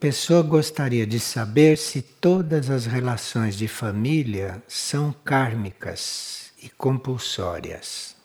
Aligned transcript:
pessoa 0.00 0.42
gostaria 0.42 1.06
de 1.06 1.20
saber 1.20 1.76
se 1.76 2.00
todas 2.00 2.70
as 2.70 2.86
relações 2.86 3.54
de 3.54 3.68
família 3.68 4.62
são 4.66 5.14
kármicas 5.22 6.52
e 6.62 6.70
compulsórias. 6.70 8.16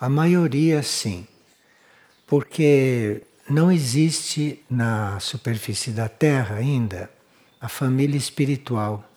A 0.00 0.08
maioria 0.08 0.82
sim, 0.82 1.24
porque 2.26 3.22
não 3.48 3.70
existe 3.70 4.60
na 4.68 5.20
superfície 5.20 5.92
da 5.92 6.08
Terra 6.08 6.56
ainda 6.56 7.08
a 7.60 7.68
família 7.68 8.18
espiritual. 8.18 9.08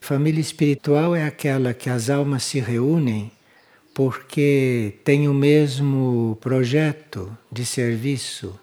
Família 0.00 0.40
espiritual 0.40 1.14
é 1.14 1.24
aquela 1.24 1.72
que 1.72 1.88
as 1.88 2.10
almas 2.10 2.42
se 2.42 2.58
reúnem 2.58 3.30
porque 3.94 4.98
têm 5.04 5.28
o 5.28 5.34
mesmo 5.34 6.36
projeto 6.40 7.36
de 7.50 7.64
serviço. 7.64 8.58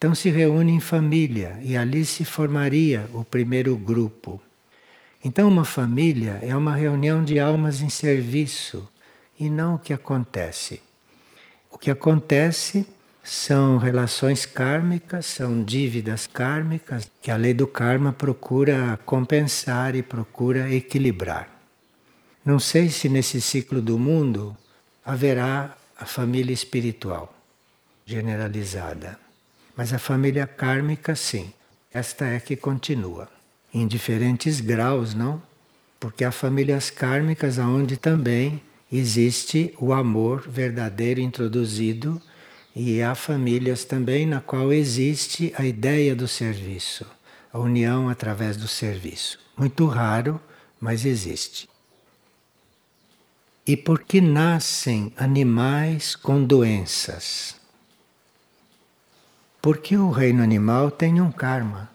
Então 0.00 0.14
se 0.14 0.30
reúnem 0.30 0.76
em 0.76 0.80
família 0.80 1.58
e 1.60 1.76
ali 1.76 2.06
se 2.06 2.24
formaria 2.24 3.06
o 3.12 3.22
primeiro 3.22 3.76
grupo. 3.76 4.40
Então 5.22 5.46
uma 5.46 5.66
família 5.66 6.38
é 6.40 6.56
uma 6.56 6.74
reunião 6.74 7.22
de 7.22 7.38
almas 7.38 7.82
em 7.82 7.90
serviço 7.90 8.88
e 9.38 9.50
não 9.50 9.74
o 9.74 9.78
que 9.78 9.92
acontece. 9.92 10.80
O 11.70 11.76
que 11.76 11.90
acontece 11.90 12.86
são 13.22 13.76
relações 13.76 14.46
kármicas, 14.46 15.26
são 15.26 15.62
dívidas 15.62 16.26
kármicas 16.26 17.10
que 17.20 17.30
a 17.30 17.36
lei 17.36 17.52
do 17.52 17.66
karma 17.66 18.10
procura 18.10 18.98
compensar 19.04 19.94
e 19.94 20.02
procura 20.02 20.72
equilibrar. 20.74 21.46
Não 22.42 22.58
sei 22.58 22.88
se 22.88 23.06
nesse 23.06 23.38
ciclo 23.38 23.82
do 23.82 23.98
mundo 23.98 24.56
haverá 25.04 25.76
a 25.94 26.06
família 26.06 26.54
espiritual 26.54 27.34
generalizada, 28.06 29.18
mas 29.80 29.94
a 29.94 29.98
família 29.98 30.46
kármica 30.46 31.16
sim. 31.16 31.54
Esta 31.90 32.26
é 32.26 32.38
que 32.38 32.54
continua 32.54 33.30
em 33.72 33.86
diferentes 33.86 34.60
graus, 34.60 35.14
não? 35.14 35.42
Porque 35.98 36.22
há 36.22 36.30
famílias 36.30 36.90
kármicas 36.90 37.56
onde 37.56 37.96
também 37.96 38.60
existe 38.92 39.74
o 39.80 39.94
amor 39.94 40.46
verdadeiro 40.46 41.18
introduzido 41.18 42.20
e 42.76 43.00
há 43.00 43.14
famílias 43.14 43.82
também 43.82 44.26
na 44.26 44.42
qual 44.42 44.70
existe 44.70 45.50
a 45.56 45.64
ideia 45.64 46.14
do 46.14 46.28
serviço, 46.28 47.06
a 47.50 47.58
união 47.58 48.10
através 48.10 48.58
do 48.58 48.68
serviço. 48.68 49.38
Muito 49.56 49.86
raro, 49.86 50.38
mas 50.78 51.06
existe. 51.06 51.70
E 53.66 53.78
por 53.78 54.00
que 54.02 54.20
nascem 54.20 55.10
animais 55.16 56.14
com 56.14 56.44
doenças? 56.44 57.59
Porque 59.62 59.94
o 59.96 60.10
reino 60.10 60.42
animal 60.42 60.90
tem 60.90 61.20
um 61.20 61.30
karma. 61.30 61.90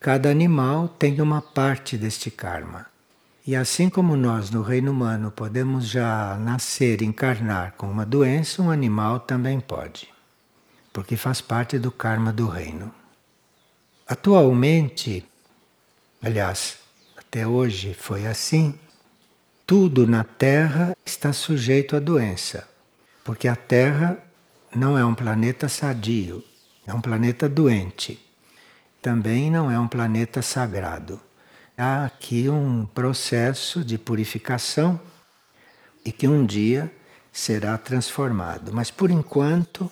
Cada 0.00 0.30
animal 0.30 0.88
tem 0.88 1.20
uma 1.20 1.42
parte 1.42 1.98
deste 1.98 2.30
karma. 2.30 2.86
E 3.46 3.54
assim 3.54 3.90
como 3.90 4.16
nós 4.16 4.48
no 4.48 4.62
reino 4.62 4.90
humano 4.90 5.30
podemos 5.30 5.86
já 5.86 6.34
nascer, 6.38 7.02
encarnar 7.02 7.74
com 7.76 7.90
uma 7.90 8.06
doença, 8.06 8.62
um 8.62 8.70
animal 8.70 9.20
também 9.20 9.60
pode, 9.60 10.08
porque 10.94 11.14
faz 11.14 11.42
parte 11.42 11.78
do 11.78 11.92
karma 11.92 12.32
do 12.32 12.48
reino. 12.48 12.90
Atualmente, 14.08 15.26
aliás, 16.22 16.78
até 17.18 17.46
hoje 17.46 17.92
foi 17.92 18.26
assim, 18.26 18.78
tudo 19.66 20.06
na 20.06 20.24
Terra 20.24 20.96
está 21.04 21.30
sujeito 21.30 21.96
à 21.96 22.00
doença, 22.00 22.66
porque 23.22 23.46
a 23.46 23.56
Terra 23.56 24.16
não 24.74 24.96
é 24.96 25.04
um 25.04 25.14
planeta 25.14 25.68
sadio, 25.68 26.42
é 26.86 26.92
um 26.92 27.00
planeta 27.00 27.48
doente. 27.48 28.18
Também 29.00 29.50
não 29.50 29.70
é 29.70 29.78
um 29.78 29.88
planeta 29.88 30.42
sagrado 30.42 31.20
há 31.76 32.04
aqui 32.04 32.48
um 32.48 32.86
processo 32.86 33.84
de 33.84 33.98
purificação 33.98 35.00
e 36.04 36.12
que 36.12 36.28
um 36.28 36.44
dia 36.44 36.90
será 37.32 37.76
transformado. 37.76 38.72
Mas 38.72 38.90
por 38.90 39.10
enquanto, 39.10 39.90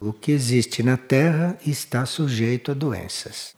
o 0.00 0.12
que 0.12 0.32
existe 0.32 0.82
na 0.82 0.96
Terra 0.96 1.56
está 1.66 2.04
sujeito 2.04 2.70
a 2.70 2.74
doenças. 2.74 3.54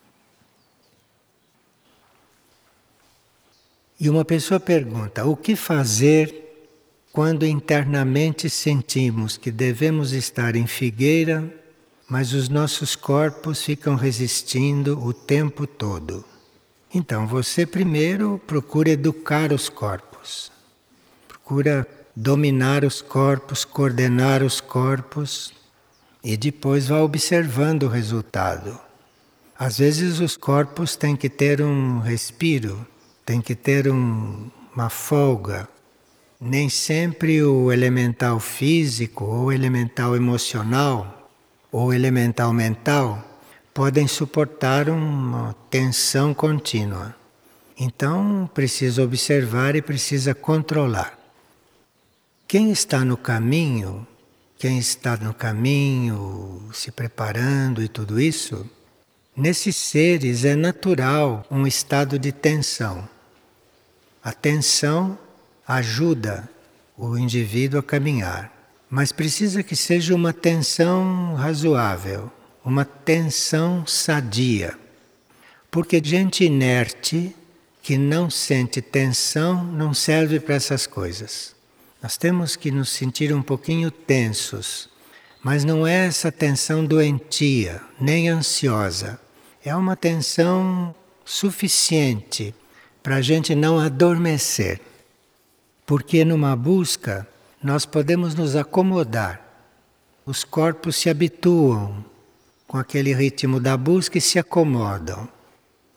E 3.99 4.09
uma 4.09 4.25
pessoa 4.25 4.61
pergunta: 4.61 5.25
o 5.25 5.37
que 5.37 5.57
fazer 5.57 6.45
quando 7.13 7.47
internamente 7.47 8.51
sentimos 8.51 9.39
que 9.39 9.51
devemos 9.51 10.13
estar 10.13 10.55
em 10.55 10.67
figueira, 10.67 11.43
mas 12.09 12.33
os 12.33 12.49
nossos 12.49 12.95
corpos 12.95 13.63
ficam 13.63 13.97
resistindo 13.97 14.99
o 15.05 15.13
tempo 15.13 15.67
todo? 15.67 16.25
Então 16.95 17.27
você 17.27 17.67
primeiro 17.67 18.41
procura 18.47 18.91
educar 18.91 19.53
os 19.53 19.69
corpos, 19.69 20.51
procura 21.27 21.87
dominar 22.15 22.85
os 22.85 23.03
corpos, 23.03 23.65
coordenar 23.65 24.43
os 24.43 24.61
corpos 24.61 25.53
e 26.23 26.37
depois 26.37 26.89
vá 26.89 27.01
observando 27.03 27.85
o 27.85 27.89
resultado. 27.89 28.79
Às 29.59 29.79
vezes 29.79 30.21
os 30.21 30.37
corpos 30.37 30.97
têm 30.97 31.17
que 31.17 31.29
ter 31.29 31.61
um 31.61 31.99
respiro, 31.99 32.87
têm 33.25 33.41
que 33.41 33.55
ter 33.55 33.89
um, 33.89 34.51
uma 34.75 34.89
folga. 34.89 35.69
Nem 36.41 36.69
sempre 36.69 37.43
o 37.43 37.73
elemental 37.73 38.39
físico 38.39 39.25
ou 39.25 39.53
elemental 39.53 40.15
emocional 40.15 41.16
ou 41.77 41.93
elemental 41.93 42.55
mental 42.55 43.23
podem 43.75 44.09
suportar 44.09 44.89
uma 44.89 45.55
tensão 45.69 46.33
contínua. 46.33 47.15
Então, 47.79 48.49
precisa 48.55 49.05
observar 49.05 49.77
e 49.77 49.83
precisa 49.83 50.35
controlar. 50.35 51.19
Quem 52.49 52.73
está 52.73 53.05
no 53.05 53.15
caminho, 53.15 54.07
quem 54.59 54.79
está 54.79 55.19
no 55.19 55.35
caminho, 55.35 56.67
se 56.73 56.91
preparando 56.91 57.83
e 57.83 57.89
tudo 57.89 58.19
isso, 58.19 58.67
nesses 59.37 59.77
seres 59.77 60.47
é 60.47 60.57
natural 60.57 61.45
um 61.51 61.67
estado 61.67 62.19
de 62.19 62.33
tensão. 62.33 63.07
A 64.25 64.33
tensão 64.33 65.19
ajuda 65.69 66.49
o 66.97 67.19
indivíduo 67.19 67.81
a 67.81 67.83
caminhar, 67.83 68.51
mas 68.89 69.13
precisa 69.13 69.63
que 69.63 69.75
seja 69.75 70.15
uma 70.15 70.33
tensão 70.33 71.35
razoável, 71.35 72.31
uma 72.65 72.85
tensão 72.85 73.87
sadia. 73.87 74.77
Porque 75.71 76.01
gente 76.03 76.45
inerte 76.45 77.35
que 77.83 77.99
não 77.99 78.31
sente 78.31 78.81
tensão 78.81 79.65
não 79.65 79.93
serve 79.93 80.41
para 80.41 80.55
essas 80.55 80.87
coisas. 80.87 81.55
Nós 82.03 82.17
temos 82.17 82.57
que 82.57 82.71
nos 82.71 82.91
sentir 82.91 83.35
um 83.35 83.43
pouquinho 83.43 83.91
tensos, 83.91 84.89
mas 85.43 85.65
não 85.65 85.87
é 85.87 86.07
essa 86.07 86.31
tensão 86.31 86.85
doentia, 86.85 87.81
nem 88.01 88.29
ansiosa. 88.29 89.21
É 89.65 89.75
uma 89.75 89.97
tensão 89.97 90.95
suficiente 91.25 92.55
para 93.03 93.17
a 93.17 93.23
gente 93.23 93.55
não 93.55 93.79
adormecer. 93.79 94.81
Porque 95.85 96.25
numa 96.25 96.57
busca 96.57 97.27
nós 97.67 97.85
podemos 97.85 98.37
nos 98.37 98.55
acomodar. 98.55 99.41
Os 100.25 100.45
corpos 100.45 100.95
se 100.95 101.11
habituam 101.11 102.05
com 102.65 102.79
aquele 102.79 103.13
ritmo 103.13 103.59
da 103.59 103.77
busca 103.77 104.19
e 104.19 104.21
se 104.21 104.39
acomodam. 104.39 105.29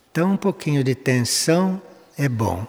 Então, 0.10 0.32
um 0.32 0.38
pouquinho 0.38 0.84
de 0.84 0.96
tensão 0.96 1.80
é 2.18 2.28
bom. 2.28 2.66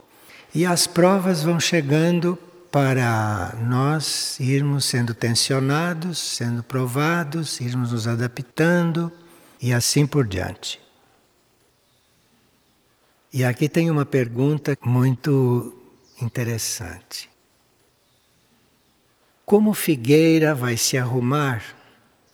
E 0.54 0.66
as 0.66 0.86
provas 0.86 1.42
vão 1.42 1.58
chegando 1.58 2.38
para 2.70 3.54
nós 3.62 4.38
irmos 4.38 4.84
sendo 4.84 5.14
tensionados, 5.14 6.18
sendo 6.18 6.62
provados, 6.62 7.58
irmos 7.58 7.92
nos 7.92 8.06
adaptando 8.06 9.10
e 9.62 9.72
assim 9.72 10.06
por 10.06 10.26
diante. 10.26 10.78
E 13.32 13.44
aqui 13.44 13.66
tem 13.66 13.91
uma 13.91 14.04
pergunta 14.04 14.76
muito 14.84 15.74
interessante. 16.20 17.29
Como 19.50 19.74
Figueira 19.74 20.54
vai 20.54 20.76
se 20.76 20.97
arrumar 20.97 21.60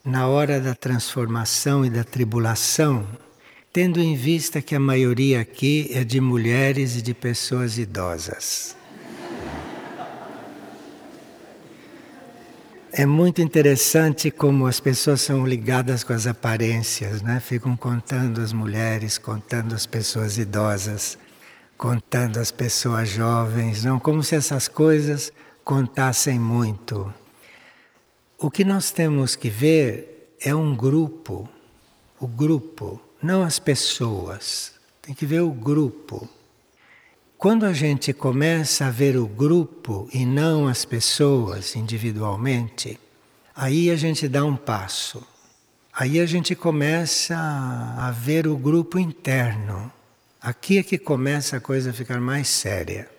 na 0.05 0.29
hora 0.29 0.61
da 0.61 0.75
transformação 0.75 1.83
e 1.83 1.89
da 1.89 2.05
tribulação, 2.05 3.09
tendo 3.73 3.99
em 3.99 4.15
vista 4.15 4.61
que 4.61 4.75
a 4.75 4.79
maioria 4.79 5.41
aqui 5.41 5.91
é 5.95 6.05
de 6.05 6.21
mulheres 6.21 6.95
e 6.95 7.01
de 7.01 7.15
pessoas 7.15 7.79
idosas. 7.79 8.77
É 12.93 13.07
muito 13.07 13.41
interessante 13.41 14.31
como 14.31 14.67
as 14.67 14.79
pessoas 14.79 15.23
são 15.23 15.47
ligadas 15.47 16.05
com 16.05 16.13
as 16.13 16.27
aparências, 16.27 17.23
né? 17.23 17.41
Ficam 17.41 17.75
contando 17.79 18.43
as 18.43 18.53
mulheres, 18.53 19.17
contando 19.17 19.75
as 19.75 19.87
pessoas 19.87 20.37
idosas, 20.37 21.17
contando 21.79 22.39
as 22.39 22.51
pessoas 22.51 23.09
jovens, 23.09 23.85
não 23.85 23.99
como 23.99 24.23
se 24.23 24.35
essas 24.35 24.69
coisas 24.69 25.33
contassem 25.67 26.39
muito. 26.39 27.13
O 28.39 28.49
que 28.53 28.65
nós 28.65 28.93
temos 28.93 29.35
que 29.35 29.51
ver 29.51 30.37
é 30.41 30.55
um 30.55 30.77
grupo, 30.77 31.49
o 32.21 32.27
grupo, 32.29 33.03
não 33.21 33.43
as 33.43 33.59
pessoas, 33.59 34.75
tem 35.03 35.13
que 35.13 35.27
ver 35.27 35.41
o 35.41 35.51
grupo. 35.51 36.29
Quando 37.37 37.67
a 37.67 37.73
gente 37.73 38.13
começa 38.13 38.87
a 38.87 38.91
ver 38.91 39.17
o 39.17 39.27
grupo 39.27 40.09
e 40.15 40.25
não 40.25 40.69
as 40.69 40.85
pessoas 40.85 41.75
individualmente, 41.75 42.97
aí 43.53 43.91
a 43.91 43.97
gente 43.97 44.29
dá 44.29 44.45
um 44.45 44.55
passo. 44.55 45.21
Aí 45.93 46.21
a 46.21 46.27
gente 46.27 46.55
começa 46.55 47.37
a 47.37 48.13
ver 48.13 48.47
o 48.47 48.57
grupo 48.57 49.01
interno. 49.01 49.93
Aqui 50.41 50.79
é 50.79 50.85
que 50.85 50.97
começa 50.97 51.57
a 51.57 51.61
coisa 51.61 51.91
a 51.91 51.93
ficar 51.93 52.21
mais 52.21 52.47
séria. 52.47 53.16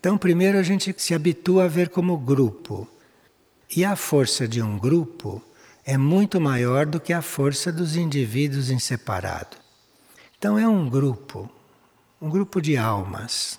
Então, 0.00 0.16
primeiro 0.16 0.58
a 0.58 0.62
gente 0.62 0.94
se 0.98 1.14
habitua 1.14 1.64
a 1.64 1.68
ver 1.68 1.88
como 1.88 2.16
grupo. 2.16 2.88
E 3.74 3.84
a 3.84 3.96
força 3.96 4.46
de 4.48 4.62
um 4.62 4.78
grupo 4.78 5.42
é 5.84 5.96
muito 5.96 6.40
maior 6.40 6.86
do 6.86 7.00
que 7.00 7.12
a 7.12 7.22
força 7.22 7.72
dos 7.72 7.96
indivíduos 7.96 8.70
em 8.70 8.78
separado. 8.78 9.56
Então, 10.36 10.58
é 10.58 10.68
um 10.68 10.88
grupo 10.88 11.50
um 12.20 12.28
grupo 12.28 12.60
de 12.60 12.76
almas. 12.76 13.58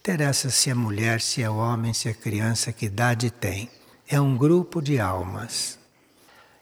Interessa 0.00 0.50
se 0.50 0.70
é 0.70 0.74
mulher, 0.74 1.20
se 1.20 1.42
é 1.42 1.48
homem, 1.48 1.94
se 1.94 2.08
é 2.08 2.12
criança, 2.12 2.72
que 2.72 2.86
idade 2.86 3.30
tem. 3.30 3.70
É 4.06 4.20
um 4.20 4.36
grupo 4.36 4.82
de 4.82 4.98
almas. 4.98 5.78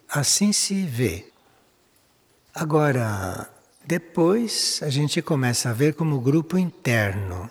Assim 0.09 0.53
se 0.53 0.87
vê. 0.87 1.31
Agora, 2.55 3.49
depois 3.85 4.81
a 4.83 4.89
gente 4.89 5.21
começa 5.21 5.71
a 5.71 5.73
ver 5.73 5.95
como 5.95 6.21
grupo 6.21 6.57
interno. 6.57 7.51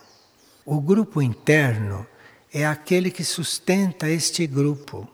O 0.69 0.81
grupo 0.81 1.21
interno 1.21 2.05
é 2.53 2.65
aquele 2.65 3.09
que 3.09 3.23
sustenta 3.23 4.09
este 4.09 4.45
grupo. 4.45 5.07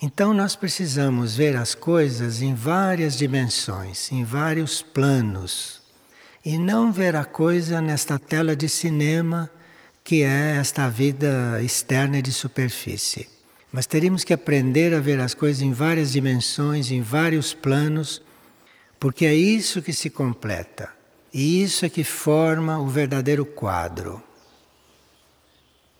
Então 0.00 0.32
nós 0.32 0.54
precisamos 0.54 1.34
ver 1.34 1.56
as 1.56 1.74
coisas 1.74 2.40
em 2.40 2.54
várias 2.54 3.16
dimensões, 3.16 4.12
em 4.12 4.22
vários 4.22 4.80
planos 4.80 5.82
e 6.44 6.56
não 6.56 6.92
ver 6.92 7.16
a 7.16 7.24
coisa 7.24 7.80
nesta 7.80 8.16
tela 8.16 8.54
de 8.54 8.68
cinema 8.68 9.50
que 10.04 10.22
é 10.22 10.56
esta 10.60 10.88
vida 10.88 11.60
externa 11.60 12.22
de 12.22 12.30
superfície. 12.32 13.28
Mas 13.72 13.86
teríamos 13.86 14.22
que 14.22 14.32
aprender 14.32 14.94
a 14.94 15.00
ver 15.00 15.18
as 15.18 15.34
coisas 15.34 15.62
em 15.62 15.72
várias 15.72 16.12
dimensões, 16.12 16.92
em 16.92 17.02
vários 17.02 17.52
planos, 17.54 18.22
porque 19.00 19.26
é 19.26 19.34
isso 19.34 19.82
que 19.82 19.92
se 19.92 20.08
completa. 20.08 20.90
E 21.34 21.60
isso 21.60 21.84
é 21.84 21.88
que 21.88 22.04
forma 22.04 22.78
o 22.78 22.86
verdadeiro 22.86 23.44
quadro. 23.44 24.27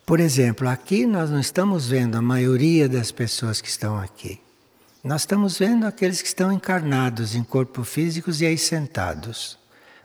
Por 0.09 0.21
exemplo, 0.21 0.67
aqui 0.67 1.05
nós 1.05 1.29
não 1.29 1.39
estamos 1.39 1.87
vendo 1.87 2.17
a 2.17 2.23
maioria 2.23 2.89
das 2.89 3.13
pessoas 3.13 3.61
que 3.61 3.69
estão 3.69 4.01
aqui. 4.01 4.41
Nós 5.05 5.21
estamos 5.21 5.59
vendo 5.59 5.85
aqueles 5.85 6.23
que 6.23 6.29
estão 6.29 6.51
encarnados 6.51 7.35
em 7.35 7.45
corpos 7.45 7.87
físicos 7.87 8.41
e 8.41 8.47
aí 8.47 8.57
sentados. 8.57 9.59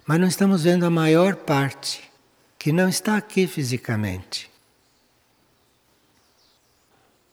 Mas 0.06 0.20
não 0.20 0.28
estamos 0.28 0.66
vendo 0.66 0.86
a 0.86 0.90
maior 0.90 1.38
parte 1.38 2.04
que 2.60 2.74
não 2.74 2.90
está 2.90 3.16
aqui 3.16 3.48
fisicamente. 3.48 4.52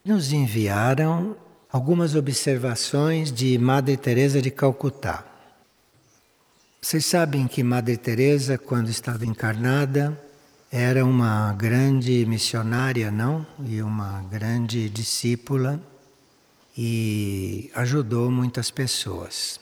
Nos 0.04 0.32
enviaram 0.32 1.36
algumas 1.72 2.14
observações 2.14 3.32
de 3.32 3.58
Madre 3.58 3.96
Teresa 3.96 4.40
de 4.40 4.52
Calcutá. 4.52 5.24
Vocês 6.80 7.04
sabem 7.04 7.48
que 7.48 7.64
Madre 7.64 7.96
Teresa, 7.96 8.56
quando 8.56 8.90
estava 8.90 9.26
encarnada, 9.26 10.16
era 10.70 11.04
uma 11.04 11.52
grande 11.54 12.24
missionária, 12.26 13.10
não? 13.10 13.44
E 13.66 13.82
uma 13.82 14.22
grande 14.30 14.88
discípula 14.88 15.82
e 16.78 17.70
ajudou 17.74 18.30
muitas 18.30 18.70
pessoas. 18.70 19.58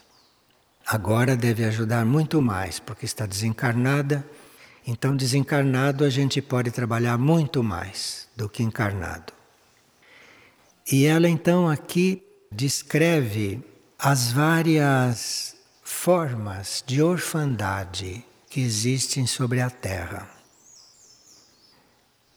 Agora 0.87 1.35
deve 1.35 1.65
ajudar 1.65 2.05
muito 2.05 2.43
mais, 2.43 2.79
porque 2.79 3.07
está 3.07 3.25
desencarnada. 3.25 4.23
Então, 4.87 5.17
desencarnado, 5.17 6.05
a 6.05 6.11
gente 6.11 6.43
pode 6.43 6.71
trabalhar 6.71 7.17
muito 7.17 7.63
mais 7.63 8.29
do 8.37 8.49
que 8.49 8.63
encarnado. 8.63 9.33
E 10.91 11.07
ela, 11.07 11.29
então, 11.29 11.69
aqui 11.69 12.23
descreve 12.53 13.63
as 13.99 14.31
várias 14.31 15.57
formas 15.83 16.85
de 16.87 17.03
orfandade 17.03 18.25
que 18.49 18.61
existem 18.61 19.27
sobre 19.27 19.61
a 19.61 19.71
Terra. 19.71 20.38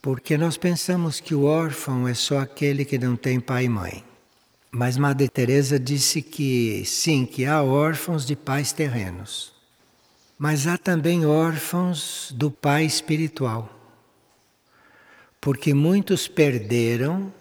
Porque 0.02 0.36
nós 0.36 0.58
pensamos 0.58 1.20
que 1.20 1.36
o 1.36 1.44
órfão 1.44 2.08
é 2.08 2.14
só 2.16 2.40
aquele 2.40 2.84
que 2.84 2.98
não 2.98 3.16
tem 3.16 3.40
pai 3.40 3.66
e 3.66 3.70
mãe. 3.70 4.04
Mas 4.72 4.98
Madre 4.98 5.30
Teresa 5.30 5.80
disse 5.80 6.22
que 6.22 6.84
sim, 6.86 7.26
que 7.26 7.46
há 7.46 7.62
órfãos 7.62 8.26
de 8.26 8.36
pais 8.36 8.72
terrenos. 8.72 9.54
Mas 10.40 10.66
há 10.66 10.76
também 10.76 11.26
órfãos 11.26 12.34
do 12.36 12.50
pai 12.50 12.84
espiritual. 12.84 13.70
Porque 15.40 15.74
muitos 15.74 16.28
perderam 16.28 17.32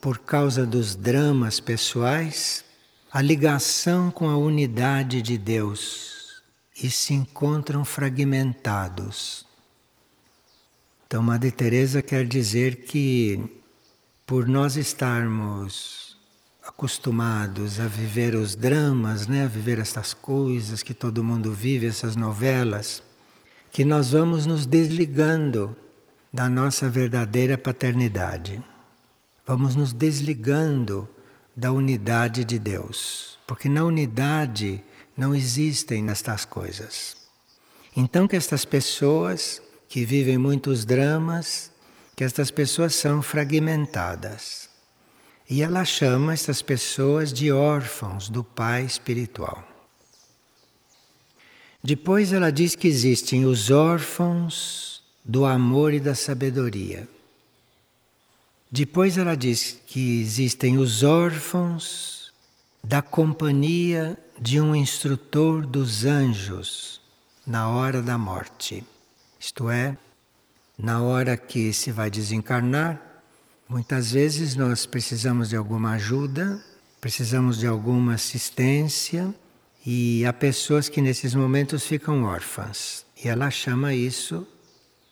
por 0.00 0.18
causa 0.18 0.66
dos 0.66 0.94
dramas 0.94 1.60
pessoais 1.60 2.64
a 3.10 3.22
ligação 3.22 4.10
com 4.10 4.28
a 4.28 4.36
unidade 4.36 5.22
de 5.22 5.38
Deus 5.38 6.42
e 6.82 6.90
se 6.90 7.14
encontram 7.14 7.86
fragmentados. 7.86 9.45
Então, 11.06 11.22
Madre 11.22 11.52
Teresa 11.52 12.02
quer 12.02 12.26
dizer 12.26 12.84
que 12.84 13.40
por 14.26 14.48
nós 14.48 14.76
estarmos 14.76 16.16
acostumados 16.66 17.78
a 17.78 17.86
viver 17.86 18.34
os 18.34 18.56
dramas, 18.56 19.28
né, 19.28 19.44
a 19.44 19.48
viver 19.48 19.78
essas 19.78 20.12
coisas 20.12 20.82
que 20.82 20.92
todo 20.92 21.22
mundo 21.22 21.52
vive, 21.52 21.86
essas 21.86 22.16
novelas, 22.16 23.04
que 23.70 23.84
nós 23.84 24.10
vamos 24.10 24.46
nos 24.46 24.66
desligando 24.66 25.76
da 26.32 26.48
nossa 26.48 26.90
verdadeira 26.90 27.56
paternidade. 27.56 28.60
Vamos 29.46 29.76
nos 29.76 29.92
desligando 29.92 31.08
da 31.54 31.70
unidade 31.70 32.44
de 32.44 32.58
Deus, 32.58 33.38
porque 33.46 33.68
na 33.68 33.84
unidade 33.84 34.82
não 35.16 35.32
existem 35.32 36.10
estas 36.10 36.44
coisas. 36.44 37.16
Então 37.96 38.26
que 38.26 38.34
estas 38.34 38.64
pessoas 38.64 39.62
que 39.88 40.04
vivem 40.04 40.38
muitos 40.38 40.84
dramas, 40.84 41.70
que 42.14 42.24
estas 42.24 42.50
pessoas 42.50 42.94
são 42.94 43.22
fragmentadas. 43.22 44.68
E 45.48 45.62
ela 45.62 45.84
chama 45.84 46.32
essas 46.32 46.60
pessoas 46.60 47.32
de 47.32 47.52
órfãos 47.52 48.28
do 48.28 48.42
pai 48.42 48.84
espiritual. 48.84 49.66
Depois 51.82 52.32
ela 52.32 52.50
diz 52.50 52.74
que 52.74 52.88
existem 52.88 53.46
os 53.46 53.70
órfãos 53.70 55.04
do 55.24 55.44
amor 55.44 55.94
e 55.94 56.00
da 56.00 56.14
sabedoria. 56.14 57.08
Depois 58.70 59.16
ela 59.16 59.36
diz 59.36 59.80
que 59.86 60.20
existem 60.20 60.78
os 60.78 61.04
órfãos 61.04 62.32
da 62.82 63.00
companhia 63.00 64.18
de 64.38 64.60
um 64.60 64.74
instrutor 64.74 65.64
dos 65.64 66.04
anjos 66.04 67.00
na 67.46 67.68
hora 67.68 68.02
da 68.02 68.18
morte. 68.18 68.84
Isto 69.38 69.70
é, 69.70 69.96
na 70.78 71.02
hora 71.02 71.36
que 71.36 71.72
se 71.72 71.90
vai 71.90 72.10
desencarnar, 72.10 73.06
Muitas 73.68 74.12
vezes 74.12 74.54
nós 74.54 74.86
precisamos 74.86 75.48
de 75.48 75.56
alguma 75.56 75.94
ajuda, 75.94 76.62
precisamos 77.00 77.58
de 77.58 77.66
alguma 77.66 78.14
assistência 78.14 79.34
e 79.84 80.24
há 80.24 80.32
pessoas 80.32 80.88
que 80.88 81.00
nesses 81.00 81.34
momentos 81.34 81.84
ficam 81.84 82.22
órfãs. 82.22 83.04
E 83.20 83.28
ela 83.28 83.50
chama 83.50 83.92
isso 83.92 84.46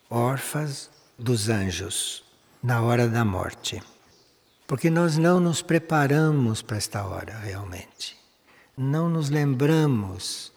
órfãs 0.09 0.88
dos 1.19 1.49
anjos 1.49 2.23
na 2.62 2.81
hora 2.81 3.09
da 3.09 3.25
morte. 3.25 3.83
Porque 4.69 4.88
nós 4.88 5.19
não 5.19 5.40
nos 5.40 5.61
preparamos 5.61 6.62
para 6.62 6.76
esta 6.76 7.04
hora 7.04 7.37
realmente. 7.37 8.16
Não 8.78 9.09
nos 9.09 9.31
lembramos 9.31 10.52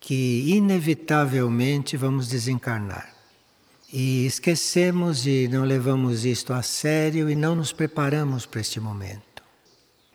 que 0.00 0.44
inevitavelmente 0.46 1.96
vamos 1.96 2.28
desencarnar. 2.28 3.14
E 3.92 4.26
esquecemos 4.26 5.26
e 5.26 5.48
não 5.48 5.64
levamos 5.64 6.24
isto 6.24 6.52
a 6.52 6.62
sério 6.62 7.30
e 7.30 7.34
não 7.34 7.54
nos 7.54 7.72
preparamos 7.72 8.44
para 8.44 8.60
este 8.60 8.78
momento. 8.78 9.42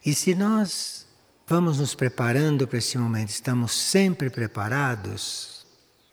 E 0.05 0.13
se 0.13 0.35
nós 0.35 1.07
vamos 1.47 1.79
nos 1.79 1.95
preparando 1.95 2.67
para 2.67 2.77
este 2.77 2.97
momento, 2.97 3.29
estamos 3.29 3.71
sempre 3.71 4.29
preparados 4.29 5.65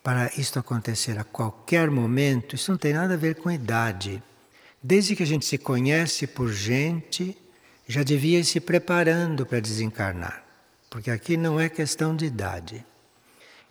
para 0.03 0.31
isto 0.37 0.57
acontecer 0.57 1.19
a 1.19 1.23
qualquer 1.23 1.91
momento, 1.91 2.55
isso 2.55 2.71
não 2.71 2.77
tem 2.77 2.93
nada 2.93 3.13
a 3.13 3.17
ver 3.17 3.35
com 3.35 3.51
idade. 3.51 4.21
Desde 4.81 5.15
que 5.15 5.23
a 5.23 5.27
gente 5.27 5.45
se 5.45 5.59
conhece 5.59 6.25
por 6.25 6.51
gente, 6.51 7.37
já 7.87 8.01
devia 8.01 8.39
ir 8.39 8.45
se 8.45 8.59
preparando 8.59 9.45
para 9.45 9.59
desencarnar, 9.59 10.43
porque 10.89 11.11
aqui 11.11 11.37
não 11.37 11.59
é 11.59 11.69
questão 11.69 12.15
de 12.15 12.25
idade. 12.25 12.83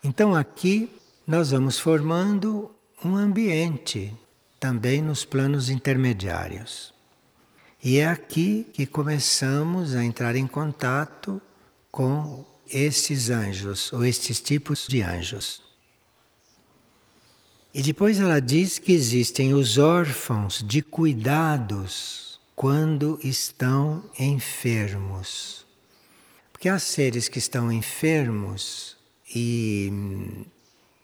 Então 0.02 0.34
aqui 0.34 0.90
nós 1.26 1.50
vamos 1.50 1.78
formando 1.78 2.74
um 3.04 3.16
ambiente 3.16 4.14
também 4.58 5.02
nos 5.02 5.24
planos 5.24 5.68
intermediários. 5.68 6.92
E 7.82 7.98
é 7.98 8.08
aqui 8.08 8.66
que 8.72 8.86
começamos 8.86 9.94
a 9.94 10.04
entrar 10.04 10.36
em 10.36 10.46
contato 10.46 11.40
com 11.90 12.44
estes 12.68 13.30
anjos 13.30 13.92
ou 13.92 14.04
estes 14.04 14.40
tipos 14.40 14.86
de 14.86 15.02
anjos. 15.02 15.62
E 17.72 17.82
depois 17.82 18.18
ela 18.18 18.40
diz 18.40 18.78
que 18.78 18.92
existem 18.92 19.54
os 19.54 19.78
órfãos 19.78 20.62
de 20.66 20.82
cuidados 20.82 22.40
quando 22.56 23.18
estão 23.22 24.02
enfermos. 24.18 25.64
Porque 26.52 26.68
há 26.68 26.78
seres 26.78 27.28
que 27.28 27.38
estão 27.38 27.70
enfermos 27.70 28.99
e 29.34 29.88
hum, 29.92 30.44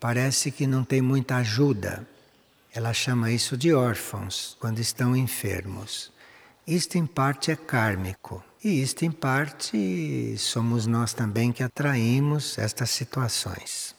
parece 0.00 0.50
que 0.50 0.66
não 0.66 0.84
tem 0.84 1.00
muita 1.00 1.36
ajuda. 1.36 2.06
Ela 2.74 2.92
chama 2.92 3.30
isso 3.30 3.56
de 3.56 3.72
órfãos 3.72 4.56
quando 4.60 4.80
estão 4.80 5.16
enfermos. 5.16 6.12
Isto 6.66 6.98
em 6.98 7.06
parte 7.06 7.50
é 7.50 7.56
kármico 7.56 8.44
e 8.62 8.82
isto 8.82 9.04
em 9.04 9.10
parte 9.10 10.34
somos 10.38 10.86
nós 10.86 11.14
também 11.14 11.52
que 11.52 11.62
atraímos 11.62 12.58
estas 12.58 12.90
situações 12.90 13.96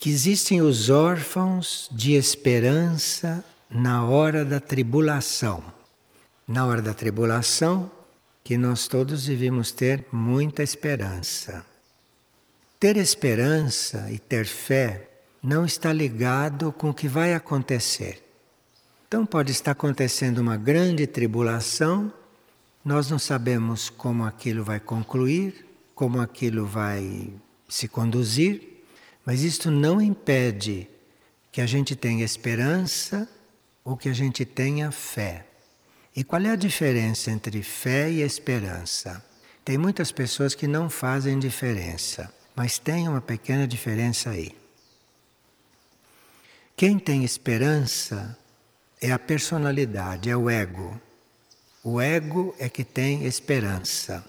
que 0.00 0.08
existem 0.08 0.62
os 0.62 0.88
órfãos 0.88 1.86
de 1.92 2.14
esperança 2.14 3.44
na 3.68 4.02
hora 4.06 4.46
da 4.46 4.58
tribulação. 4.58 5.62
Na 6.48 6.64
hora 6.64 6.80
da 6.80 6.94
tribulação, 6.94 7.90
que 8.42 8.56
nós 8.56 8.88
todos 8.88 9.26
devemos 9.26 9.70
ter 9.72 10.06
muita 10.10 10.62
esperança. 10.62 11.66
Ter 12.80 12.96
esperança 12.96 14.10
e 14.10 14.18
ter 14.18 14.46
fé 14.46 15.06
não 15.42 15.66
está 15.66 15.92
ligado 15.92 16.72
com 16.72 16.88
o 16.88 16.94
que 16.94 17.06
vai 17.06 17.34
acontecer. 17.34 18.24
Então 19.06 19.26
pode 19.26 19.52
estar 19.52 19.72
acontecendo 19.72 20.38
uma 20.38 20.56
grande 20.56 21.06
tribulação, 21.06 22.10
nós 22.82 23.10
não 23.10 23.18
sabemos 23.18 23.90
como 23.90 24.24
aquilo 24.24 24.64
vai 24.64 24.80
concluir, 24.80 25.66
como 25.94 26.22
aquilo 26.22 26.64
vai 26.64 27.30
se 27.68 27.86
conduzir, 27.86 28.82
mas 29.26 29.42
isto 29.42 29.70
não 29.70 30.00
impede 30.00 30.88
que 31.52 31.60
a 31.60 31.66
gente 31.66 31.94
tenha 31.94 32.24
esperança 32.24 33.28
ou 33.84 33.94
que 33.94 34.08
a 34.08 34.14
gente 34.14 34.46
tenha 34.46 34.90
fé. 34.90 35.44
E 36.16 36.24
qual 36.24 36.40
é 36.40 36.48
a 36.48 36.56
diferença 36.56 37.30
entre 37.30 37.62
fé 37.62 38.10
e 38.10 38.22
esperança? 38.22 39.22
Tem 39.62 39.76
muitas 39.76 40.10
pessoas 40.10 40.54
que 40.54 40.66
não 40.66 40.88
fazem 40.88 41.38
diferença, 41.38 42.32
mas 42.60 42.78
tem 42.78 43.08
uma 43.08 43.22
pequena 43.22 43.66
diferença 43.66 44.28
aí. 44.28 44.54
Quem 46.76 46.98
tem 46.98 47.24
esperança 47.24 48.36
é 49.00 49.10
a 49.10 49.18
personalidade, 49.18 50.28
é 50.28 50.36
o 50.36 50.50
ego. 50.50 51.00
O 51.82 51.98
ego 51.98 52.54
é 52.58 52.68
que 52.68 52.84
tem 52.84 53.24
esperança. 53.24 54.22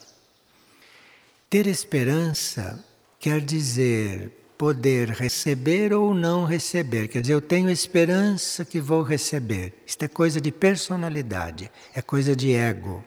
Ter 1.50 1.68
esperança 1.68 2.82
quer 3.20 3.42
dizer 3.42 4.32
poder 4.58 5.10
receber 5.10 5.92
ou 5.92 6.14
não 6.14 6.46
receber. 6.46 7.10
Quer 7.10 7.20
dizer, 7.20 7.34
eu 7.34 7.42
tenho 7.42 7.70
esperança 7.70 8.64
que 8.64 8.80
vou 8.80 9.04
receber. 9.04 9.74
Isto 9.86 10.06
é 10.06 10.08
coisa 10.08 10.40
de 10.40 10.54
personalidade, 10.54 11.70
é 11.94 12.02
coisa 12.02 12.34
de 12.34 12.54
ego. 12.54 13.04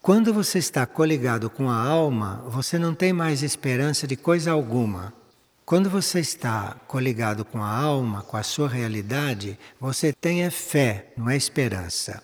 Quando 0.00 0.32
você 0.32 0.58
está 0.58 0.86
coligado 0.86 1.50
com 1.50 1.68
a 1.68 1.76
alma, 1.76 2.42
você 2.46 2.78
não 2.78 2.94
tem 2.94 3.12
mais 3.12 3.42
esperança 3.42 4.06
de 4.06 4.16
coisa 4.16 4.52
alguma. 4.52 5.12
Quando 5.66 5.90
você 5.90 6.20
está 6.20 6.76
coligado 6.86 7.44
com 7.44 7.62
a 7.62 7.68
alma, 7.68 8.22
com 8.22 8.36
a 8.36 8.42
sua 8.42 8.68
realidade, 8.68 9.58
você 9.78 10.12
tem 10.12 10.44
é 10.44 10.50
fé, 10.50 11.12
não 11.16 11.28
é 11.28 11.36
esperança. 11.36 12.22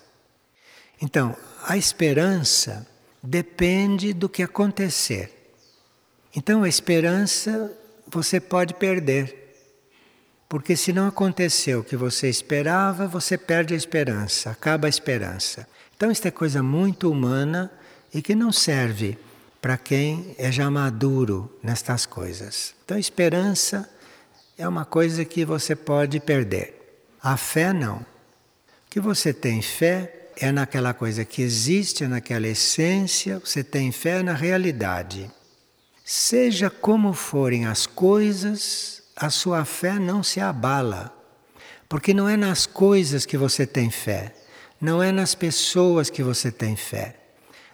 Então, 1.02 1.36
a 1.66 1.76
esperança 1.76 2.86
depende 3.22 4.14
do 4.14 4.28
que 4.28 4.42
acontecer. 4.42 5.52
Então, 6.34 6.62
a 6.62 6.68
esperança 6.68 7.70
você 8.06 8.40
pode 8.40 8.72
perder. 8.74 9.42
Porque 10.48 10.76
se 10.76 10.92
não 10.92 11.08
aconteceu 11.08 11.80
o 11.80 11.84
que 11.84 11.96
você 11.96 12.30
esperava, 12.30 13.06
você 13.06 13.36
perde 13.36 13.74
a 13.74 13.76
esperança, 13.76 14.50
acaba 14.50 14.86
a 14.86 14.88
esperança. 14.88 15.68
Então, 15.96 16.10
isto 16.10 16.26
é 16.26 16.30
coisa 16.30 16.62
muito 16.62 17.10
humana 17.10 17.70
e 18.12 18.20
que 18.20 18.34
não 18.34 18.52
serve 18.52 19.18
para 19.60 19.76
quem 19.76 20.34
é 20.38 20.52
já 20.52 20.70
maduro 20.70 21.50
nestas 21.62 22.04
coisas. 22.04 22.74
Então, 22.84 22.98
esperança 22.98 23.88
é 24.58 24.68
uma 24.68 24.84
coisa 24.84 25.24
que 25.24 25.44
você 25.44 25.74
pode 25.74 26.20
perder. 26.20 27.06
A 27.22 27.36
fé, 27.36 27.72
não. 27.72 27.96
O 27.96 28.06
que 28.90 29.00
você 29.00 29.32
tem 29.32 29.62
fé 29.62 30.28
é 30.36 30.52
naquela 30.52 30.92
coisa 30.92 31.24
que 31.24 31.42
existe, 31.42 32.04
é 32.04 32.08
naquela 32.08 32.46
essência, 32.46 33.38
você 33.38 33.64
tem 33.64 33.90
fé 33.90 34.22
na 34.22 34.34
realidade. 34.34 35.30
Seja 36.04 36.68
como 36.68 37.12
forem 37.12 37.66
as 37.66 37.86
coisas, 37.86 39.02
a 39.16 39.30
sua 39.30 39.64
fé 39.64 39.98
não 39.98 40.22
se 40.22 40.40
abala. 40.40 41.10
Porque 41.88 42.12
não 42.12 42.28
é 42.28 42.36
nas 42.36 42.66
coisas 42.66 43.24
que 43.24 43.38
você 43.38 43.66
tem 43.66 43.90
fé, 43.90 44.34
não 44.84 45.02
é 45.02 45.10
nas 45.10 45.34
pessoas 45.34 46.10
que 46.10 46.22
você 46.22 46.52
tem 46.52 46.76
fé, 46.76 47.16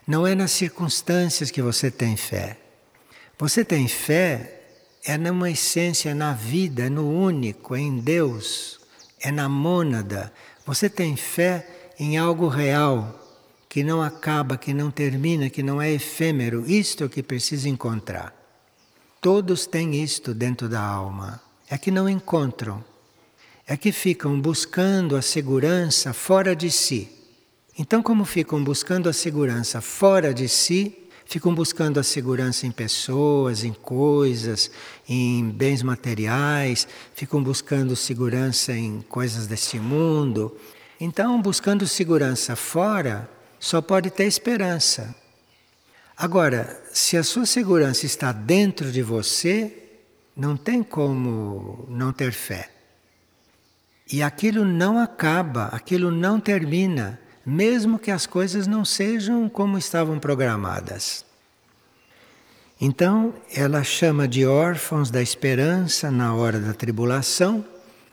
não 0.06 0.24
é 0.24 0.32
nas 0.32 0.52
circunstâncias 0.52 1.50
que 1.50 1.60
você 1.60 1.90
tem 1.90 2.16
fé. 2.16 2.56
Você 3.36 3.64
tem 3.64 3.88
fé 3.88 4.58
é 5.04 5.18
numa 5.18 5.50
essência, 5.50 6.14
na 6.14 6.32
vida, 6.32 6.88
no 6.88 7.10
único, 7.10 7.74
em 7.74 7.98
Deus, 7.98 8.78
é 9.20 9.32
na 9.32 9.48
mônada. 9.48 10.32
Você 10.64 10.88
tem 10.88 11.16
fé 11.16 11.66
em 11.98 12.16
algo 12.16 12.46
real, 12.46 13.18
que 13.68 13.82
não 13.82 14.00
acaba, 14.00 14.56
que 14.56 14.72
não 14.72 14.88
termina, 14.88 15.50
que 15.50 15.64
não 15.64 15.82
é 15.82 15.90
efêmero. 15.90 16.64
Isto 16.70 17.02
é 17.02 17.06
o 17.06 17.10
que 17.10 17.24
precisa 17.24 17.68
encontrar. 17.68 18.32
Todos 19.20 19.66
têm 19.66 20.00
isto 20.00 20.32
dentro 20.32 20.68
da 20.68 20.80
alma. 20.80 21.40
É 21.68 21.76
que 21.76 21.90
não 21.90 22.08
encontram. 22.08 22.84
É 23.70 23.76
que 23.76 23.92
ficam 23.92 24.40
buscando 24.40 25.14
a 25.14 25.22
segurança 25.22 26.12
fora 26.12 26.56
de 26.56 26.72
si. 26.72 27.08
Então, 27.78 28.02
como 28.02 28.24
ficam 28.24 28.64
buscando 28.64 29.08
a 29.08 29.12
segurança 29.12 29.80
fora 29.80 30.34
de 30.34 30.48
si, 30.48 30.92
ficam 31.24 31.54
buscando 31.54 32.00
a 32.00 32.02
segurança 32.02 32.66
em 32.66 32.72
pessoas, 32.72 33.62
em 33.62 33.72
coisas, 33.72 34.72
em 35.08 35.48
bens 35.50 35.84
materiais, 35.84 36.88
ficam 37.14 37.40
buscando 37.40 37.94
segurança 37.94 38.72
em 38.72 39.02
coisas 39.02 39.46
deste 39.46 39.78
mundo. 39.78 40.52
Então, 41.00 41.40
buscando 41.40 41.86
segurança 41.86 42.56
fora, 42.56 43.30
só 43.60 43.80
pode 43.80 44.10
ter 44.10 44.24
esperança. 44.24 45.14
Agora, 46.16 46.82
se 46.92 47.16
a 47.16 47.22
sua 47.22 47.46
segurança 47.46 48.04
está 48.04 48.32
dentro 48.32 48.90
de 48.90 49.00
você, 49.00 49.72
não 50.36 50.56
tem 50.56 50.82
como 50.82 51.86
não 51.88 52.12
ter 52.12 52.32
fé. 52.32 52.79
E 54.12 54.22
aquilo 54.22 54.64
não 54.64 54.98
acaba, 54.98 55.66
aquilo 55.66 56.10
não 56.10 56.40
termina, 56.40 57.20
mesmo 57.46 57.98
que 57.98 58.10
as 58.10 58.26
coisas 58.26 58.66
não 58.66 58.84
sejam 58.84 59.48
como 59.48 59.78
estavam 59.78 60.18
programadas. 60.18 61.24
Então, 62.80 63.34
ela 63.54 63.84
chama 63.84 64.26
de 64.26 64.46
órfãos 64.46 65.10
da 65.10 65.22
esperança 65.22 66.10
na 66.10 66.34
hora 66.34 66.58
da 66.58 66.72
tribulação 66.72 67.64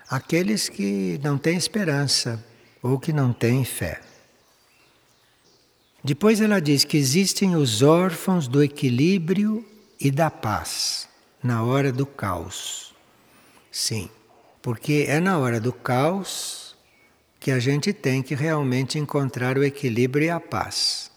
aqueles 0.10 0.70
que 0.70 1.20
não 1.24 1.38
têm 1.38 1.58
esperança 1.58 2.44
ou 2.82 3.00
que 3.00 3.12
não 3.12 3.34
têm 3.34 3.64
fé. 3.66 4.02
Depois 6.04 6.40
ela 6.42 6.62
diz 6.62 6.84
que 6.84 6.98
existem 6.98 7.56
os 7.56 7.82
órfãos 7.82 8.48
do 8.48 8.64
equilíbrio 8.64 9.66
e 10.00 10.12
da 10.12 10.30
paz 10.30 11.08
na 11.44 11.64
hora 11.64 11.92
do 11.92 12.06
caos. 12.06 12.94
Sim, 13.72 14.10
porque 14.68 15.06
é 15.08 15.22
na 15.22 15.38
hora 15.38 15.62
do 15.62 15.72
caos 15.72 16.76
que 17.40 17.52
a 17.52 17.58
gente 17.58 17.94
tem 17.94 18.22
que 18.22 18.36
realmente 18.36 19.00
encontrar 19.00 19.58
o 19.58 19.64
equilíbrio 19.64 20.26
e 20.26 20.30
a 20.30 20.42
paz. 20.42 21.10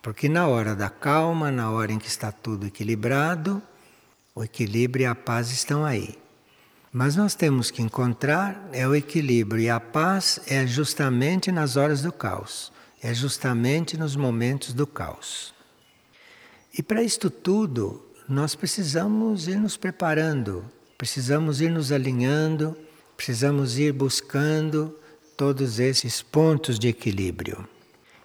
Porque 0.00 0.26
na 0.26 0.46
hora 0.46 0.74
da 0.74 0.88
calma, 0.88 1.50
na 1.50 1.70
hora 1.70 1.92
em 1.92 1.98
que 1.98 2.08
está 2.08 2.32
tudo 2.32 2.66
equilibrado, 2.66 3.62
o 4.34 4.42
equilíbrio 4.42 5.02
e 5.02 5.06
a 5.06 5.14
paz 5.14 5.50
estão 5.50 5.84
aí. 5.84 6.16
Mas 6.90 7.14
nós 7.14 7.34
temos 7.34 7.70
que 7.70 7.82
encontrar 7.82 8.70
é 8.72 8.88
o 8.88 8.94
equilíbrio 8.94 9.60
e 9.60 9.68
a 9.68 9.78
paz 9.78 10.40
é 10.46 10.66
justamente 10.66 11.52
nas 11.52 11.76
horas 11.76 12.00
do 12.00 12.10
caos 12.10 12.72
é 13.02 13.12
justamente 13.12 13.98
nos 13.98 14.16
momentos 14.16 14.72
do 14.72 14.86
caos. 14.86 15.52
E 16.72 16.82
para 16.82 17.02
isto 17.02 17.28
tudo, 17.28 18.02
nós 18.26 18.54
precisamos 18.54 19.46
ir 19.46 19.60
nos 19.60 19.76
preparando, 19.76 20.64
precisamos 20.96 21.60
ir 21.60 21.70
nos 21.70 21.92
alinhando, 21.92 22.74
precisamos 23.16 23.78
ir 23.78 23.92
buscando 23.92 24.96
todos 25.36 25.78
esses 25.78 26.22
pontos 26.22 26.78
de 26.78 26.88
equilíbrio, 26.88 27.66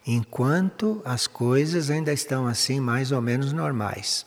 enquanto 0.05 1.01
as 1.05 1.27
coisas 1.27 1.89
ainda 1.89 2.13
estão 2.13 2.47
assim 2.47 2.79
mais 2.79 3.11
ou 3.11 3.21
menos 3.21 3.51
normais. 3.51 4.25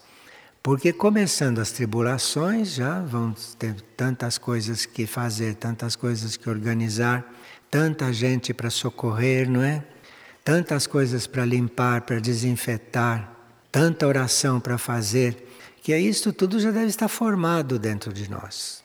Porque 0.63 0.93
começando 0.93 1.59
as 1.59 1.73
tribulações, 1.73 2.75
já 2.75 3.01
vão 3.01 3.35
ter 3.59 3.81
tantas 3.97 4.39
coisas 4.39 4.87
que 4.87 5.07
fazer, 5.07 5.57
tantas 5.57 5.97
coisas 5.97 6.37
que 6.37 6.49
organizar, 6.49 7.35
tanta 7.71 8.13
gente 8.13 8.55
para 8.55 8.71
socorrer, 8.71 9.51
não 9.51 9.63
é? 9.63 9.85
tantas 10.45 10.87
coisas 10.87 11.27
para 11.27 11.45
limpar, 11.45 12.03
para 12.03 12.21
desinfetar, 12.21 13.33
tanta 13.71 14.07
oração 14.07 14.61
para 14.61 14.77
fazer, 14.77 15.49
que 15.83 15.93
é 15.93 16.01
isto 16.01 16.33
tudo 16.33 16.61
já 16.61 16.71
deve 16.71 16.87
estar 16.87 17.09
formado 17.09 17.79
dentro 17.79 18.13
de 18.13 18.31
nós. 18.31 18.82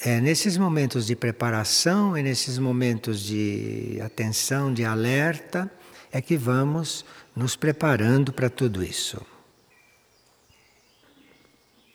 É 0.00 0.20
nesses 0.20 0.56
momentos 0.56 1.06
de 1.06 1.16
preparação, 1.16 2.16
é 2.16 2.22
nesses 2.22 2.58
momentos 2.58 3.20
de 3.20 3.98
atenção, 4.04 4.72
de 4.72 4.84
alerta, 4.84 5.70
é 6.12 6.20
que 6.20 6.36
vamos 6.36 7.04
nos 7.34 7.56
preparando 7.56 8.32
para 8.32 8.50
tudo 8.50 8.84
isso. 8.84 9.24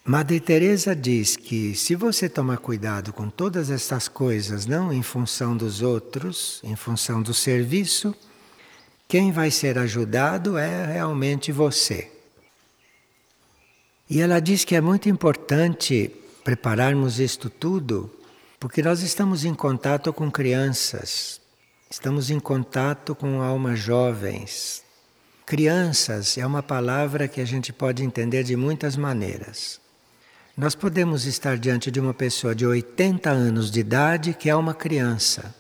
Madre 0.04 0.40
Teresa 0.40 0.96
diz 0.96 1.36
que 1.36 1.76
se 1.76 1.96
você 1.96 2.28
tomar 2.28 2.58
cuidado 2.58 3.14
com 3.14 3.30
todas 3.30 3.70
essas 3.70 4.08
coisas, 4.08 4.66
não 4.66 4.92
em 4.92 5.04
função 5.04 5.56
dos 5.56 5.84
outros, 5.84 6.60
em 6.64 6.76
função 6.76 7.22
do 7.22 7.36
serviço, 7.36 8.16
quem 9.08 9.32
vai 9.32 9.52
ser 9.52 9.78
ajudado 9.78 10.58
é 10.58 10.94
realmente 10.94 11.52
você. 11.52 12.12
E 14.10 14.20
ela 14.20 14.40
diz 14.40 14.66
que 14.66 14.76
é 14.76 14.82
muito 14.82 15.08
importante 15.08 16.12
prepararmos 16.44 17.20
isto 17.20 17.50
tudo, 17.50 18.12
porque 18.60 18.82
nós 18.82 19.02
estamos 19.02 19.46
em 19.46 19.54
contato 19.54 20.12
com 20.14 20.30
crianças, 20.30 21.42
estamos 21.90 22.30
em 22.30 22.40
contato 22.40 23.16
com 23.16 23.42
almas 23.42 23.80
jovens. 23.80 24.84
Crianças 25.46 26.38
é 26.38 26.46
uma 26.46 26.64
palavra 26.64 27.28
que 27.28 27.42
a 27.42 27.46
gente 27.46 27.74
pode 27.74 28.04
entender 28.04 28.44
de 28.44 28.56
muitas 28.56 28.96
maneiras. 28.96 29.82
Nós 30.56 30.76
podemos 30.76 31.26
estar 31.26 31.58
diante 31.58 31.90
de 31.90 32.00
uma 32.00 32.14
pessoa 32.14 32.54
de 32.54 32.66
80 32.66 33.30
anos 33.30 33.72
de 33.72 33.80
idade 33.80 34.34
que 34.34 34.50
é 34.50 34.56
uma 34.56 34.74
criança. 34.74 35.56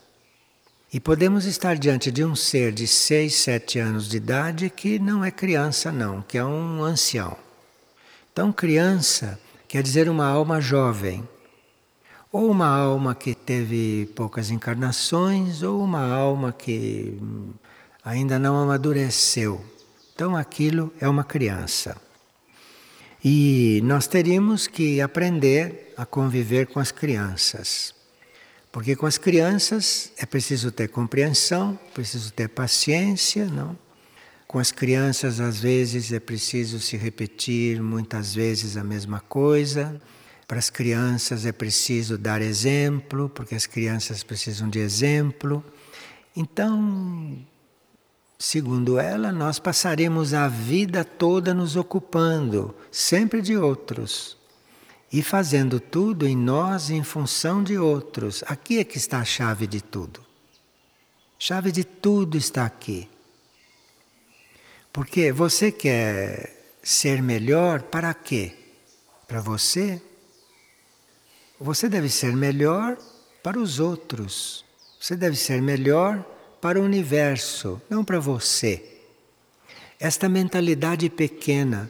E 0.94 1.00
podemos 1.00 1.46
estar 1.46 1.78
diante 1.78 2.12
de 2.12 2.24
um 2.24 2.36
ser 2.36 2.72
de 2.72 2.86
6, 2.86 3.34
7 3.34 3.80
anos 3.80 4.10
de 4.10 4.18
idade 4.18 4.70
que 4.70 5.00
não 5.00 5.24
é 5.24 5.32
criança, 5.32 5.92
não, 5.92 6.22
que 6.22 6.38
é 6.38 6.44
um 6.44 6.84
ancião. 6.84 7.38
Então, 8.32 8.52
criança 8.52 9.40
quer 9.72 9.82
dizer 9.82 10.10
uma 10.10 10.25
alma 10.25 10.60
jovem, 10.60 11.25
ou 12.30 12.51
uma 12.51 12.68
alma 12.68 13.16
que 13.16 13.34
teve 13.34 14.12
poucas 14.18 14.51
encarnações, 14.51 15.63
ou 15.63 15.82
uma 15.82 16.13
alma 16.13 16.51
que 16.51 17.18
ainda 18.04 18.38
não 18.38 18.62
amadureceu. 18.62 19.63
Então, 20.13 20.36
aquilo 20.36 20.92
é 21.00 21.08
uma 21.08 21.24
criança. 21.24 21.96
E 23.24 23.80
nós 23.86 24.08
teríamos 24.08 24.68
que 24.68 25.00
aprender 25.00 25.94
a 25.96 26.06
conviver 26.06 26.68
com 26.68 26.82
as 26.82 26.92
crianças. 26.92 27.96
Porque 28.74 28.94
com 28.94 29.06
as 29.06 29.18
crianças 29.18 30.12
é 30.18 30.25
preciso 30.25 30.70
ter 30.70 30.90
compreensão, 30.90 31.80
preciso 31.94 32.34
ter 32.34 32.50
paciência, 32.50 33.46
não? 33.46 33.78
Com 34.51 34.60
as 34.60 34.70
crianças, 34.70 35.39
às 35.39 35.62
vezes, 35.62 36.12
é 36.12 36.20
preciso 36.20 36.77
se 36.77 36.98
repetir 36.98 37.81
muitas 37.81 38.36
vezes 38.36 38.75
a 38.75 38.84
mesma 38.84 39.22
coisa. 39.22 39.98
Para 40.46 40.60
as 40.60 40.70
crianças 40.70 41.46
é 41.46 41.53
preciso 41.53 42.17
dar 42.17 42.41
exemplo, 42.41 43.29
porque 43.29 43.55
as 43.55 43.65
crianças 43.65 44.24
precisam 44.24 44.70
de 44.70 44.79
exemplo. 44.79 45.63
Então, 46.36 47.39
Segundo 48.38 49.00
ela, 49.00 49.31
nós 49.31 49.58
passaremos 49.58 50.34
a 50.34 50.50
vida 50.50 51.05
toda 51.05 51.53
nos 51.53 51.77
ocupando 51.77 52.75
sempre 52.91 53.41
de 53.41 53.55
outros 53.55 54.36
e 55.13 55.24
fazendo 55.24 55.79
tudo 55.79 56.27
em 56.27 56.36
nós 56.36 56.89
em 56.89 57.03
função 57.03 57.63
de 57.63 57.77
outros. 57.77 58.43
Aqui 58.48 58.79
é 58.79 58.84
que 58.84 58.98
está 58.98 59.20
a 59.20 59.24
chave 59.24 59.65
de 59.65 59.79
tudo. 59.79 60.20
Chave 61.39 61.72
de 61.72 61.86
tudo 61.86 62.36
está 62.36 62.65
aqui. 62.65 63.11
Porque 64.91 65.31
você 65.31 65.71
quer 65.71 66.77
ser 66.84 67.21
melhor 67.21 67.84
para 67.84 68.13
quê? 68.13 68.54
Para 69.27 69.39
você? 69.39 70.01
Você 71.60 71.88
deve 71.88 72.10
ser 72.10 72.36
melhor 72.36 72.97
para 73.41 73.60
os 73.60 73.80
outros. 73.80 74.65
Você 74.99 75.15
deve 75.15 75.36
ser 75.36 75.62
melhor 75.62 76.25
para 76.60 76.80
o 76.80 76.84
universo, 76.84 77.82
não 77.89 78.04
para 78.04 78.19
você. 78.19 78.84
Esta 79.99 80.27
mentalidade 80.27 81.10
pequena, 81.10 81.89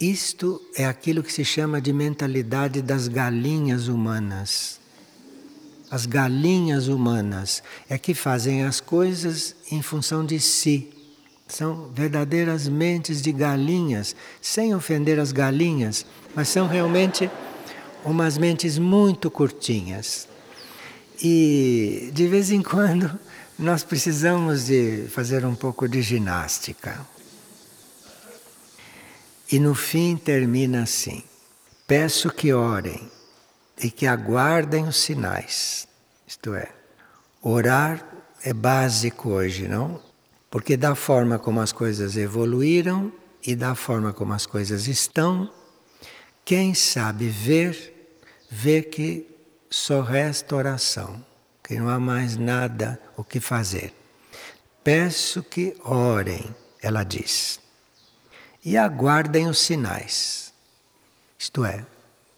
isto 0.00 0.62
é 0.74 0.86
aquilo 0.86 1.22
que 1.22 1.32
se 1.32 1.44
chama 1.44 1.80
de 1.80 1.92
mentalidade 1.92 2.80
das 2.80 3.08
galinhas 3.08 3.88
humanas. 3.88 4.80
As 5.90 6.06
galinhas 6.06 6.88
humanas 6.88 7.62
é 7.88 7.98
que 7.98 8.14
fazem 8.14 8.62
as 8.62 8.80
coisas 8.80 9.56
em 9.70 9.82
função 9.82 10.24
de 10.24 10.38
si. 10.38 10.97
São 11.48 11.90
verdadeiras 11.94 12.68
mentes 12.68 13.22
de 13.22 13.32
galinhas, 13.32 14.14
sem 14.40 14.74
ofender 14.74 15.18
as 15.18 15.32
galinhas, 15.32 16.04
mas 16.34 16.48
são 16.48 16.68
realmente 16.68 17.30
umas 18.04 18.36
mentes 18.36 18.78
muito 18.78 19.30
curtinhas. 19.30 20.28
E 21.22 22.10
de 22.12 22.28
vez 22.28 22.50
em 22.50 22.62
quando 22.62 23.18
nós 23.58 23.82
precisamos 23.82 24.66
de 24.66 25.06
fazer 25.08 25.44
um 25.44 25.54
pouco 25.54 25.88
de 25.88 26.00
ginástica. 26.02 27.00
E 29.50 29.58
no 29.58 29.74
fim 29.74 30.16
termina 30.16 30.82
assim: 30.82 31.24
Peço 31.86 32.30
que 32.30 32.52
orem 32.52 33.10
e 33.82 33.90
que 33.90 34.06
aguardem 34.06 34.86
os 34.86 34.98
sinais. 34.98 35.88
Isto 36.26 36.54
é, 36.54 36.68
orar 37.40 38.04
é 38.44 38.52
básico 38.52 39.30
hoje, 39.30 39.66
não? 39.66 40.07
Porque 40.50 40.76
da 40.76 40.94
forma 40.94 41.38
como 41.38 41.60
as 41.60 41.72
coisas 41.72 42.16
evoluíram 42.16 43.12
e 43.46 43.54
da 43.54 43.74
forma 43.74 44.12
como 44.12 44.32
as 44.32 44.46
coisas 44.46 44.86
estão, 44.86 45.50
quem 46.44 46.74
sabe 46.74 47.28
ver, 47.28 48.16
vê 48.50 48.82
que 48.82 49.26
só 49.70 50.00
resta 50.00 50.56
oração 50.56 51.24
que 51.62 51.78
não 51.78 51.90
há 51.90 52.00
mais 52.00 52.36
nada 52.38 52.98
o 53.14 53.22
que 53.22 53.40
fazer. 53.40 53.92
Peço 54.82 55.42
que 55.42 55.76
orem, 55.84 56.54
ela 56.80 57.04
diz, 57.04 57.60
e 58.64 58.78
aguardem 58.78 59.46
os 59.48 59.58
sinais. 59.58 60.54
Isto 61.38 61.66
é, 61.66 61.84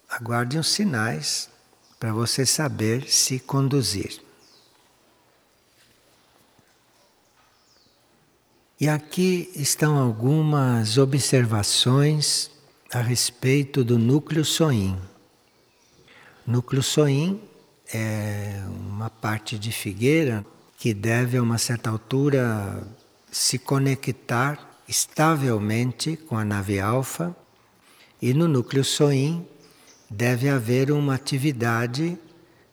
aguardem 0.09 0.59
os 0.59 0.69
sinais 0.69 1.49
para 1.97 2.11
você 2.11 2.45
saber 2.45 3.09
se 3.09 3.39
conduzir. 3.39 4.21
E 8.81 8.89
aqui 8.89 9.51
estão 9.55 9.95
algumas 9.95 10.97
observações 10.97 12.49
a 12.91 12.99
respeito 12.99 13.83
do 13.83 13.99
núcleo 13.99 14.43
soim. 14.43 14.97
Núcleo 16.47 16.81
soim 16.81 17.39
é 17.93 18.59
uma 18.89 19.07
parte 19.07 19.59
de 19.59 19.71
figueira 19.71 20.43
que 20.79 20.95
deve 20.95 21.37
a 21.37 21.43
uma 21.43 21.59
certa 21.59 21.91
altura 21.91 22.81
se 23.31 23.59
conectar 23.59 24.81
estavelmente 24.87 26.17
com 26.17 26.35
a 26.35 26.43
nave 26.43 26.79
alfa 26.79 27.35
e 28.19 28.33
no 28.33 28.47
núcleo 28.47 28.83
SOIM 28.83 29.45
deve 30.09 30.49
haver 30.49 30.91
uma 30.91 31.13
atividade 31.13 32.17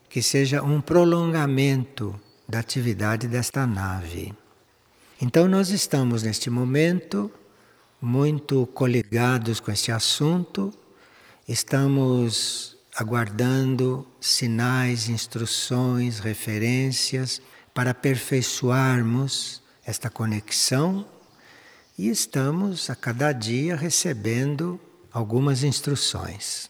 que 0.09 0.23
seja 0.23 0.63
um 0.63 0.81
prolongamento 0.81 2.19
da 2.47 2.57
atividade 2.57 3.27
desta 3.27 3.67
nave. 3.67 4.33
Então 5.21 5.49
nós 5.49 5.69
estamos 5.69 6.23
neste 6.23 6.49
momento 6.49 7.29
muito 7.99 8.65
coligados 8.67 9.59
com 9.59 9.69
este 9.69 9.91
assunto, 9.91 10.73
estamos 11.45 12.77
aguardando 12.95 14.07
sinais, 14.21 15.09
instruções, 15.09 16.19
referências 16.19 17.41
para 17.73 17.91
aperfeiçoarmos 17.91 19.61
esta 19.85 20.09
conexão. 20.09 21.05
E 21.97 22.07
estamos 22.07 22.89
a 22.89 22.95
cada 22.95 23.33
dia 23.33 23.75
recebendo 23.75 24.79
algumas 25.11 25.63
instruções, 25.63 26.69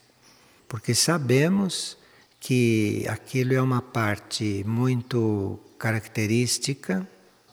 porque 0.68 0.96
sabemos 0.96 2.00
que 2.40 3.06
aquilo 3.08 3.54
é 3.54 3.62
uma 3.62 3.80
parte 3.84 4.64
muito 4.66 5.60
característica 5.78 7.08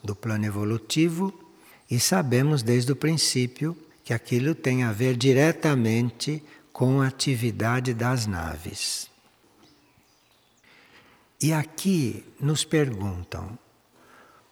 do 0.06 0.16
plano 0.16 0.46
evolutivo 0.46 1.34
e 1.90 2.00
sabemos 2.00 2.62
desde 2.62 2.92
o 2.92 2.96
princípio 2.96 3.76
que 4.04 4.14
aquilo 4.14 4.54
tem 4.54 4.84
a 4.84 4.92
ver 4.92 5.16
diretamente 5.16 6.42
com 6.72 7.02
a 7.02 7.08
atividade 7.08 7.92
das 7.92 8.26
naves. 8.26 9.10
E 11.42 11.52
aqui 11.52 12.24
nos 12.40 12.64
perguntam: 12.64 13.58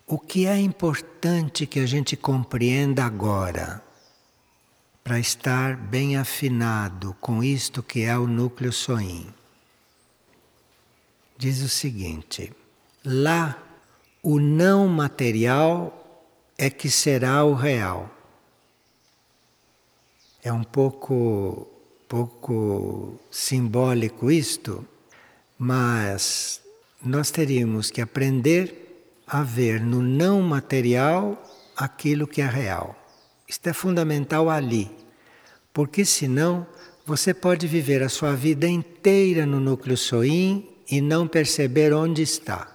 o 0.06 0.18
que 0.18 0.46
é 0.46 0.58
importante 0.58 1.66
que 1.66 1.80
a 1.80 1.86
gente 1.86 2.16
compreenda 2.16 3.04
agora 3.04 3.82
para 5.02 5.18
estar 5.18 5.76
bem 5.76 6.16
afinado 6.16 7.16
com 7.20 7.42
isto 7.42 7.82
que 7.82 8.02
é 8.02 8.18
o 8.18 8.26
núcleo 8.26 8.72
soim? 8.72 9.32
Diz 11.38 11.62
o 11.62 11.68
seguinte: 11.68 12.52
lá 13.04 13.63
o 14.24 14.40
não 14.40 14.88
material 14.88 15.92
é 16.56 16.70
que 16.70 16.88
será 16.88 17.44
o 17.44 17.52
real. 17.52 18.10
É 20.42 20.50
um 20.50 20.64
pouco, 20.64 21.68
pouco 22.08 23.20
simbólico 23.30 24.30
isto, 24.30 24.84
mas 25.58 26.62
nós 27.04 27.30
teríamos 27.30 27.90
que 27.90 28.00
aprender 28.00 29.12
a 29.26 29.42
ver 29.42 29.78
no 29.82 30.00
não 30.00 30.40
material 30.40 31.40
aquilo 31.76 32.26
que 32.26 32.40
é 32.40 32.46
real. 32.46 32.96
Isto 33.46 33.68
é 33.68 33.72
fundamental 33.74 34.48
ali, 34.48 34.90
porque 35.70 36.02
senão 36.02 36.66
você 37.04 37.34
pode 37.34 37.66
viver 37.66 38.02
a 38.02 38.08
sua 38.08 38.34
vida 38.34 38.66
inteira 38.66 39.44
no 39.44 39.60
núcleo 39.60 39.98
soim 39.98 40.66
e 40.90 41.02
não 41.02 41.28
perceber 41.28 41.92
onde 41.92 42.22
está. 42.22 42.73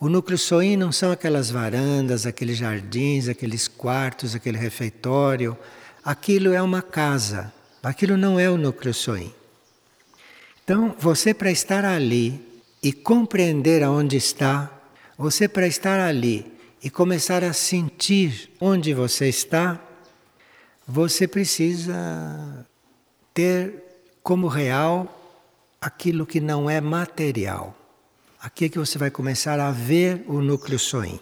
O 0.00 0.08
núcleo 0.08 0.38
soim 0.38 0.76
não 0.76 0.92
são 0.92 1.10
aquelas 1.10 1.50
varandas, 1.50 2.24
aqueles 2.24 2.56
jardins, 2.56 3.26
aqueles 3.26 3.66
quartos, 3.66 4.32
aquele 4.32 4.56
refeitório. 4.56 5.58
Aquilo 6.04 6.52
é 6.52 6.62
uma 6.62 6.80
casa. 6.80 7.52
Aquilo 7.82 8.16
não 8.16 8.38
é 8.38 8.48
o 8.48 8.56
núcleo 8.56 8.94
soim. 8.94 9.34
Então, 10.62 10.94
você 10.98 11.34
para 11.34 11.50
estar 11.50 11.84
ali 11.84 12.40
e 12.80 12.92
compreender 12.92 13.82
aonde 13.82 14.16
está, 14.16 14.70
você 15.16 15.48
para 15.48 15.66
estar 15.66 15.98
ali 15.98 16.46
e 16.80 16.88
começar 16.88 17.42
a 17.42 17.52
sentir 17.52 18.54
onde 18.60 18.94
você 18.94 19.28
está, 19.28 19.80
você 20.86 21.26
precisa 21.26 22.64
ter 23.34 23.82
como 24.22 24.46
real 24.46 25.12
aquilo 25.80 26.24
que 26.24 26.38
não 26.38 26.70
é 26.70 26.80
material. 26.80 27.74
Aqui 28.40 28.66
é 28.66 28.68
que 28.68 28.78
você 28.78 28.96
vai 28.96 29.10
começar 29.10 29.58
a 29.58 29.72
ver 29.72 30.24
o 30.28 30.40
núcleo 30.40 30.78
soim. 30.78 31.18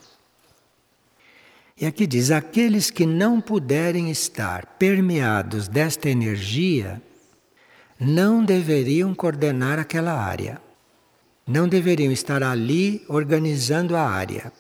E 1.81 1.87
aqui 1.87 2.07
diz: 2.07 2.31
aqueles 2.31 2.91
que 2.91 3.07
não 3.07 3.41
puderem 3.41 4.11
estar 4.11 4.67
permeados 4.79 5.67
desta 5.67 6.11
energia 6.11 7.01
não 7.99 8.45
deveriam 8.45 9.15
coordenar 9.15 9.79
aquela 9.79 10.13
área. 10.13 10.61
Não 11.47 11.67
deveriam 11.67 12.13
estar 12.13 12.43
ali 12.43 13.03
organizando 13.09 13.97
a 13.97 14.03
área. 14.03 14.53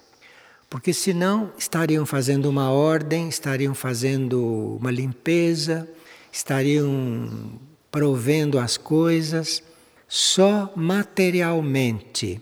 Porque 0.70 0.94
senão 0.94 1.52
estariam 1.58 2.06
fazendo 2.06 2.48
uma 2.48 2.70
ordem, 2.70 3.28
estariam 3.28 3.74
fazendo 3.74 4.78
uma 4.80 4.90
limpeza, 4.90 5.86
estariam 6.32 7.58
provendo 7.90 8.58
as 8.58 8.76
coisas 8.76 9.62
só 10.08 10.72
materialmente. 10.76 12.40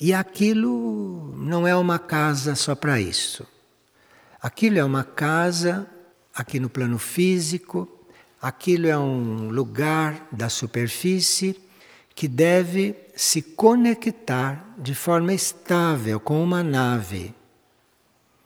E 0.00 0.12
aquilo 0.12 1.34
não 1.36 1.66
é 1.66 1.74
uma 1.74 1.98
casa 1.98 2.54
só 2.54 2.74
para 2.74 3.00
isso. 3.00 3.46
Aquilo 4.40 4.78
é 4.78 4.84
uma 4.84 5.02
casa 5.02 5.88
aqui 6.34 6.60
no 6.60 6.70
plano 6.70 6.98
físico, 6.98 7.88
aquilo 8.40 8.86
é 8.86 8.96
um 8.96 9.50
lugar 9.50 10.28
da 10.30 10.48
superfície 10.48 11.60
que 12.14 12.28
deve 12.28 12.94
se 13.16 13.42
conectar 13.42 14.74
de 14.78 14.94
forma 14.94 15.34
estável 15.34 16.20
com 16.20 16.42
uma 16.42 16.62
nave. 16.62 17.34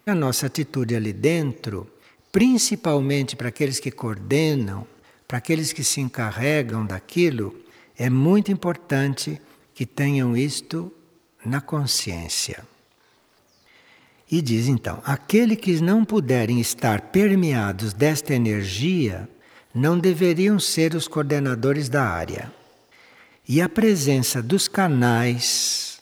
A 0.06 0.14
nossa 0.14 0.46
atitude 0.46 0.96
ali 0.96 1.12
dentro, 1.12 1.86
principalmente 2.30 3.36
para 3.36 3.48
aqueles 3.48 3.78
que 3.78 3.90
coordenam, 3.90 4.86
para 5.28 5.38
aqueles 5.38 5.72
que 5.72 5.84
se 5.84 6.00
encarregam 6.00 6.84
daquilo, 6.84 7.54
é 7.98 8.08
muito 8.10 8.50
importante 8.50 9.40
que 9.74 9.86
tenham 9.86 10.36
isto 10.36 10.92
na 11.44 11.60
consciência. 11.60 12.64
E 14.30 14.40
diz 14.40 14.66
então: 14.68 15.02
aquele 15.04 15.56
que 15.56 15.80
não 15.80 16.04
puderem 16.04 16.60
estar 16.60 17.00
permeados 17.00 17.92
desta 17.92 18.34
energia 18.34 19.28
não 19.74 19.98
deveriam 19.98 20.58
ser 20.58 20.94
os 20.94 21.06
coordenadores 21.06 21.88
da 21.88 22.04
área. 22.04 22.52
E 23.48 23.60
a 23.60 23.68
presença 23.68 24.42
dos 24.42 24.68
canais 24.68 26.00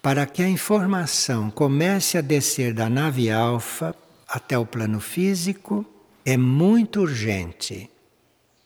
para 0.00 0.26
que 0.26 0.42
a 0.42 0.48
informação 0.48 1.50
comece 1.50 2.18
a 2.18 2.20
descer 2.20 2.74
da 2.74 2.90
nave 2.90 3.30
alfa 3.30 3.94
até 4.26 4.58
o 4.58 4.66
plano 4.66 4.98
físico 4.98 5.86
é 6.24 6.36
muito 6.36 7.00
urgente. 7.00 7.91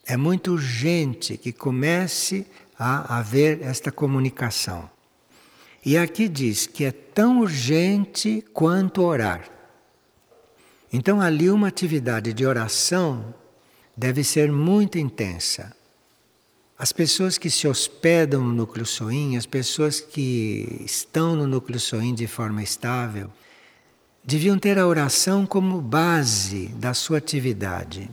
É 0.06 0.16
muito 0.16 0.52
urgente 0.52 1.36
que 1.36 1.52
comece 1.52 2.46
a 2.78 3.18
haver 3.18 3.60
esta 3.62 3.90
comunicação. 3.90 4.88
E 5.84 5.96
aqui 5.96 6.28
diz 6.28 6.66
que 6.66 6.84
é 6.84 6.92
tão 6.92 7.40
urgente 7.40 8.44
quanto 8.52 9.02
orar. 9.02 9.48
Então, 10.92 11.20
ali, 11.20 11.50
uma 11.50 11.68
atividade 11.68 12.32
de 12.32 12.46
oração 12.46 13.34
deve 13.96 14.22
ser 14.22 14.50
muito 14.52 14.98
intensa. 14.98 15.74
As 16.78 16.92
pessoas 16.92 17.38
que 17.38 17.48
se 17.48 17.66
hospedam 17.66 18.42
no 18.42 18.52
núcleo 18.52 18.84
soim, 18.84 19.36
as 19.36 19.46
pessoas 19.46 20.00
que 20.00 20.82
estão 20.84 21.34
no 21.34 21.46
núcleo 21.46 21.80
soim 21.80 22.14
de 22.14 22.26
forma 22.26 22.62
estável, 22.62 23.30
deviam 24.22 24.58
ter 24.58 24.78
a 24.78 24.86
oração 24.86 25.46
como 25.46 25.80
base 25.80 26.68
da 26.68 26.92
sua 26.92 27.18
atividade. 27.18 28.10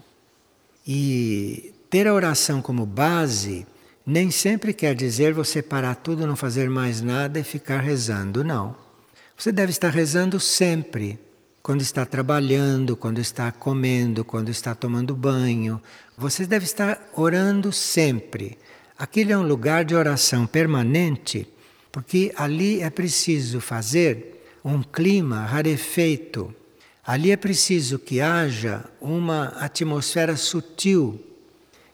E 0.88 1.74
ter 1.94 2.08
a 2.08 2.14
oração 2.16 2.60
como 2.60 2.88
base 2.88 3.68
nem 4.04 4.32
sempre 4.32 4.74
quer 4.74 4.96
dizer 4.96 5.32
você 5.32 5.62
parar 5.62 5.94
tudo, 5.94 6.26
não 6.26 6.36
fazer 6.36 6.68
mais 6.68 7.02
nada 7.02 7.40
e 7.40 7.44
ficar 7.44 7.82
rezando, 7.82 8.44
não. 8.44 8.76
Você 9.38 9.52
deve 9.52 9.70
estar 9.70 9.92
rezando 9.92 10.40
sempre, 10.40 11.20
quando 11.62 11.82
está 11.82 12.04
trabalhando, 12.04 12.98
quando 12.98 13.20
está 13.20 13.52
comendo, 13.52 14.26
quando 14.26 14.50
está 14.50 14.74
tomando 14.74 15.16
banho. 15.16 15.80
Você 16.18 16.48
deve 16.48 16.66
estar 16.66 17.00
orando 17.16 17.72
sempre. 17.72 18.58
Aquele 18.98 19.32
é 19.32 19.38
um 19.38 19.46
lugar 19.46 19.86
de 19.86 19.94
oração 19.94 20.48
permanente, 20.48 21.48
porque 21.92 22.34
ali 22.36 22.82
é 22.82 22.90
preciso 22.90 23.62
fazer 23.62 24.44
um 24.66 24.82
clima 24.82 25.46
rarefeito. 25.46 26.52
Ali 27.06 27.30
é 27.30 27.38
preciso 27.38 28.00
que 28.00 28.20
haja 28.20 28.84
uma 29.00 29.50
atmosfera 29.60 30.36
sutil 30.36 31.24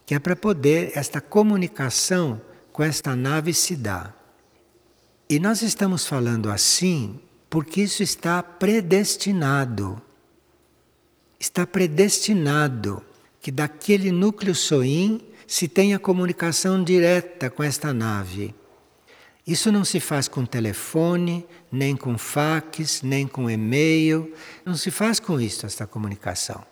que 0.09 0.15
é 0.15 0.17
para 0.17 0.35
poder 0.35 0.91
esta 0.95 1.21
comunicação 1.21 2.41
com 2.73 2.81
esta 2.81 3.15
nave 3.15 3.53
se 3.53 3.75
dar. 3.75 4.17
E 5.29 5.39
nós 5.39 5.61
estamos 5.61 6.07
falando 6.07 6.49
assim 6.49 7.19
porque 7.47 7.83
isso 7.83 8.01
está 8.01 8.41
predestinado. 8.41 10.01
Está 11.39 11.67
predestinado 11.67 13.03
que 13.39 13.51
daquele 13.51 14.11
núcleo 14.11 14.55
soim 14.55 15.21
se 15.45 15.67
tenha 15.67 15.99
comunicação 15.99 16.83
direta 16.83 17.47
com 17.47 17.61
esta 17.61 17.93
nave. 17.93 18.55
Isso 19.45 19.71
não 19.71 19.85
se 19.85 19.99
faz 19.99 20.27
com 20.27 20.43
telefone, 20.43 21.45
nem 21.71 21.95
com 21.95 22.17
fax, 22.17 23.03
nem 23.03 23.27
com 23.27 23.47
e-mail, 23.47 24.33
não 24.65 24.75
se 24.75 24.89
faz 24.89 25.19
com 25.19 25.39
isso 25.39 25.67
esta 25.67 25.85
comunicação. 25.85 26.65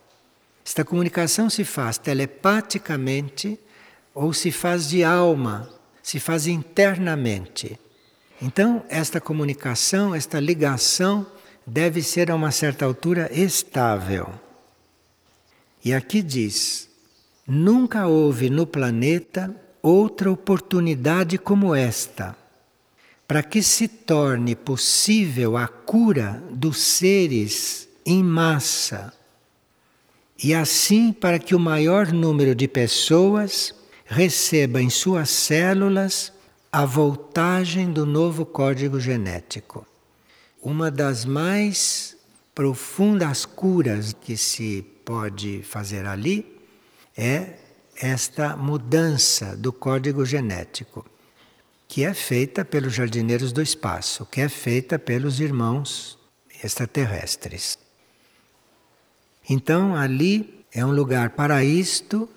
Esta 0.67 0.84
comunicação 0.84 1.49
se 1.49 1.63
faz 1.63 1.97
telepaticamente 1.97 3.58
ou 4.13 4.34
se 4.34 4.51
faz 4.51 4.89
de 4.89 5.01
alma, 5.01 5.69
se 6.03 6.19
faz 6.19 6.45
internamente. 6.45 7.80
Então, 8.41 8.84
esta 8.89 9.21
comunicação, 9.21 10.13
esta 10.13 10.41
ligação 10.41 11.25
deve 11.65 12.03
ser 12.03 12.30
a 12.30 12.36
uma 12.36 12.51
certa 12.51 12.84
altura 12.84 13.30
estável. 13.32 14.30
E 15.86 15.93
aqui 15.93 16.21
diz: 16.21 16.89
nunca 17.47 18.06
houve 18.06 18.49
no 18.49 18.67
planeta 18.67 19.56
outra 19.82 20.30
oportunidade 20.30 21.38
como 21.38 21.73
esta, 21.73 22.36
para 23.25 23.41
que 23.41 23.63
se 23.63 23.88
torne 23.88 24.53
possível 24.53 25.56
a 25.56 25.65
cura 25.65 26.43
dos 26.51 26.77
seres 26.77 27.88
em 28.06 28.21
massa 28.21 29.16
e 30.41 30.54
assim 30.54 31.12
para 31.12 31.39
que 31.39 31.56
o 31.56 31.60
maior 31.60 32.12
número 32.12 32.54
de 32.54 32.67
pessoas 32.67 33.73
receba 34.06 34.82
em 34.82 34.89
suas 34.89 35.30
células 35.30 36.32
a 36.71 36.86
voltagem 36.86 37.91
do 37.91 38.06
novo 38.06 38.45
código 38.45 39.00
genético. 39.00 39.86
Uma 40.62 40.91
das 40.91 41.26
mais 41.26 42.15
profundas 42.54 43.45
curas 43.45 44.13
que 44.13 44.38
se 44.38 44.86
pode 45.04 45.63
fazer 45.63 46.06
ali 46.06 46.45
é 47.15 47.54
esta 48.00 48.56
mudança 48.56 49.56
do 49.56 49.73
código 49.73 50.23
genético, 50.23 51.06
que 51.88 52.04
é 52.04 52.13
feita 52.13 52.63
pelos 52.63 52.93
jardineiros 52.93 53.52
do 53.52 53.62
espaço, 53.62 54.26
que 54.26 54.41
é 54.41 54.50
feita 54.50 55.00
pelos 55.00 55.39
irmãos 55.39 56.17
extraterrestres. 56.63 57.87
Então 59.50 59.96
ali 59.96 60.66
é 60.72 60.86
um 60.86 60.92
lugar 60.92 61.32
para 61.32 61.64
isto 61.64 62.30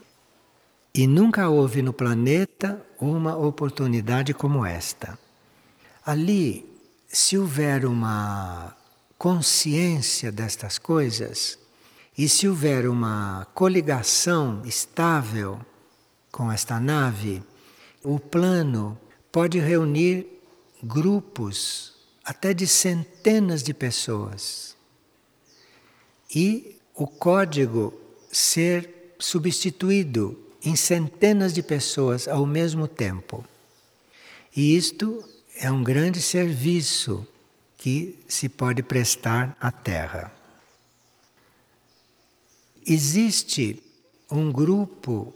e 0.95 1.07
nunca 1.07 1.49
houve 1.49 1.83
no 1.83 1.93
planeta 1.93 2.85
uma 3.01 3.37
oportunidade 3.37 4.33
como 4.35 4.65
esta. 4.65 5.19
Ali, 6.05 6.65
se 7.09 7.37
houver 7.37 7.85
uma 7.85 8.77
consciência 9.19 10.33
destas 10.33 10.79
coisas, 10.79 11.59
E 12.17 12.29
se 12.29 12.47
houver 12.47 12.87
uma 12.87 13.47
coligação 13.55 14.61
estável 14.67 15.59
com 16.31 16.53
esta 16.53 16.79
nave, 16.79 17.43
o 18.05 18.19
plano 18.19 18.99
pode 19.33 19.59
reunir 19.59 20.27
grupos 20.83 21.95
até 22.23 22.53
de 22.53 22.67
centenas 22.67 23.63
de 23.63 23.73
pessoas. 23.73 24.77
E 26.35 26.80
o 27.01 27.07
código 27.07 27.95
ser 28.31 29.15
substituído 29.19 30.39
em 30.63 30.77
centenas 30.77 31.55
de 31.55 31.63
pessoas 31.63 32.29
ao 32.29 32.45
mesmo 32.45 32.87
tempo. 32.87 33.43
E 34.55 34.77
isto 34.77 35.25
é 35.57 35.73
um 35.73 35.83
grande 35.83 36.21
serviço 36.21 37.27
que 37.79 38.19
se 38.29 38.51
pode 38.51 38.83
prestar 38.83 39.57
à 39.59 39.73
Terra. 39.73 40.31
Existe 42.87 43.83
um 44.31 44.53
grupo 44.53 45.33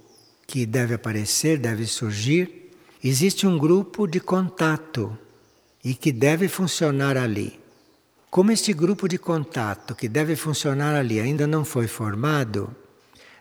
que 0.47 0.67
deve 0.67 0.93
aparecer, 0.93 1.59
deve 1.59 1.87
surgir, 1.87 2.73
existe 3.03 3.47
um 3.47 3.57
grupo 3.57 4.07
de 4.07 4.21
contato 4.21 5.19
e 5.83 5.95
que 5.95 6.13
deve 6.13 6.47
funcionar 6.47 7.17
ali. 7.17 7.59
Como 8.35 8.51
este 8.51 8.73
grupo 8.73 9.07
de 9.07 9.17
contato 9.17 9.95
que 9.95 10.09
deve 10.09 10.35
funcionar 10.35 10.97
ali 10.97 11.21
ainda 11.21 11.47
não 11.47 11.65
foi 11.65 11.87
formado, 11.87 12.75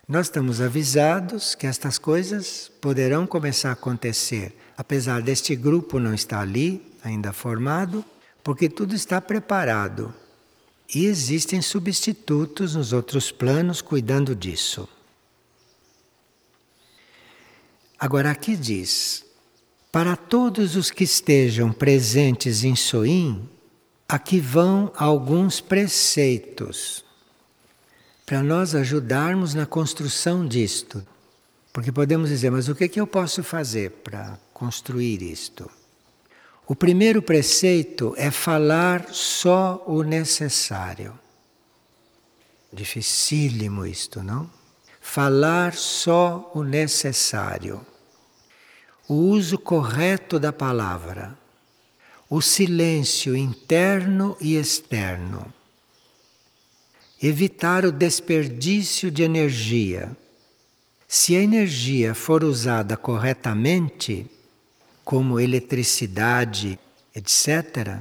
nós 0.08 0.27
estamos 0.27 0.62
avisados 0.62 1.56
que 1.56 1.65
estas 1.65 1.97
coisas 1.97 2.71
poderão 2.79 3.25
começar 3.25 3.69
a 3.69 3.73
acontecer, 3.73 4.56
apesar 4.77 5.23
deste 5.23 5.56
grupo 5.56 5.97
não 5.97 6.13
estar 6.13 6.41
ali, 6.41 6.93
ainda 7.03 7.34
formado, 7.34 8.06
porque 8.43 8.69
tudo 8.69 8.93
está 8.93 9.19
preparado. 9.19 10.13
E 10.93 11.08
existem 11.08 11.60
substitutos 11.60 12.75
nos 12.75 12.93
outros 12.93 13.32
planos 13.32 13.82
cuidando 13.82 14.36
disso. 14.36 14.88
Agora 17.97 18.29
aqui 18.29 18.56
diz: 18.56 19.25
para 19.91 20.15
todos 20.15 20.75
os 20.75 20.91
que 20.91 21.03
estejam 21.03 21.73
presentes 21.73 22.63
em 22.63 22.75
Soim, 22.75 23.49
aqui 24.07 24.39
vão 24.39 24.91
alguns 24.95 25.59
preceitos 25.59 27.03
para 28.25 28.41
nós 28.41 28.73
ajudarmos 28.73 29.53
na 29.53 29.65
construção 29.65 30.47
disto. 30.47 31.05
Porque 31.71 31.91
podemos 31.91 32.29
dizer, 32.29 32.51
mas 32.51 32.69
o 32.69 32.75
que, 32.75 32.83
é 32.83 32.87
que 32.87 33.01
eu 33.01 33.07
posso 33.07 33.43
fazer 33.43 33.89
para 34.03 34.39
construir 34.53 35.21
isto? 35.21 35.69
O 36.65 36.75
primeiro 36.75 37.21
preceito 37.21 38.13
é 38.15 38.31
falar 38.31 39.09
só 39.11 39.83
o 39.85 40.03
necessário. 40.03 41.17
Dificílimo 42.71 43.85
isto, 43.85 44.23
não? 44.23 44.49
Falar 45.01 45.73
só 45.73 46.51
o 46.53 46.63
necessário. 46.63 47.85
O 49.07 49.15
uso 49.15 49.57
correto 49.57 50.39
da 50.39 50.53
palavra. 50.53 51.37
O 52.36 52.41
silêncio 52.41 53.38
interno 53.38 54.36
e 54.41 54.56
externo 54.56 55.54
evitar 57.22 57.86
o 57.86 57.91
desperdício 57.91 59.12
de 59.12 59.22
energia. 59.22 60.17
Se 61.08 61.36
a 61.36 61.41
energia 61.43 62.15
for 62.15 62.43
usada 62.43 62.98
corretamente, 62.98 64.26
como 65.06 65.39
eletricidade, 65.39 66.80
etc., 67.15 68.00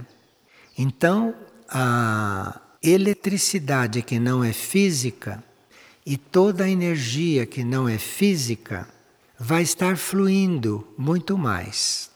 então 0.79 1.35
a 1.69 2.59
eletricidade 2.83 4.01
que 4.01 4.19
não 4.19 4.43
é 4.43 4.55
física 4.55 5.45
e 6.07 6.17
toda 6.17 6.65
a 6.65 6.71
energia 6.71 7.45
que 7.45 7.63
não 7.63 7.87
é 7.87 7.99
física 7.99 8.89
vai 9.39 9.61
estar 9.61 9.99
fluindo 9.99 10.89
muito 10.97 11.37
mais. 11.37 12.12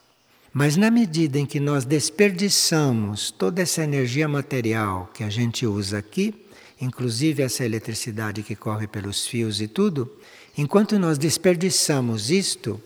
Mas 0.59 0.75
na 0.75 0.91
medida 0.91 1.39
em 1.39 1.45
que 1.45 1.61
nós 1.61 1.85
desperdiçamos 1.85 3.31
toda 3.31 3.61
essa 3.61 3.85
energia 3.85 4.27
material 4.27 5.11
que 5.13 5.23
a 5.23 5.29
gente 5.29 5.67
usa 5.67 5.99
aqui, 5.99 6.35
inclusive 6.81 7.43
essa 7.43 7.63
eletricidade 7.63 8.43
que 8.43 8.57
corre 8.57 8.87
pelos 8.87 9.27
fios 9.27 9.61
e 9.61 9.69
tudo, 9.69 10.11
enquanto 10.57 10.99
nós 10.99 11.19
desperdiçamos 11.19 12.31
isto 12.31 12.81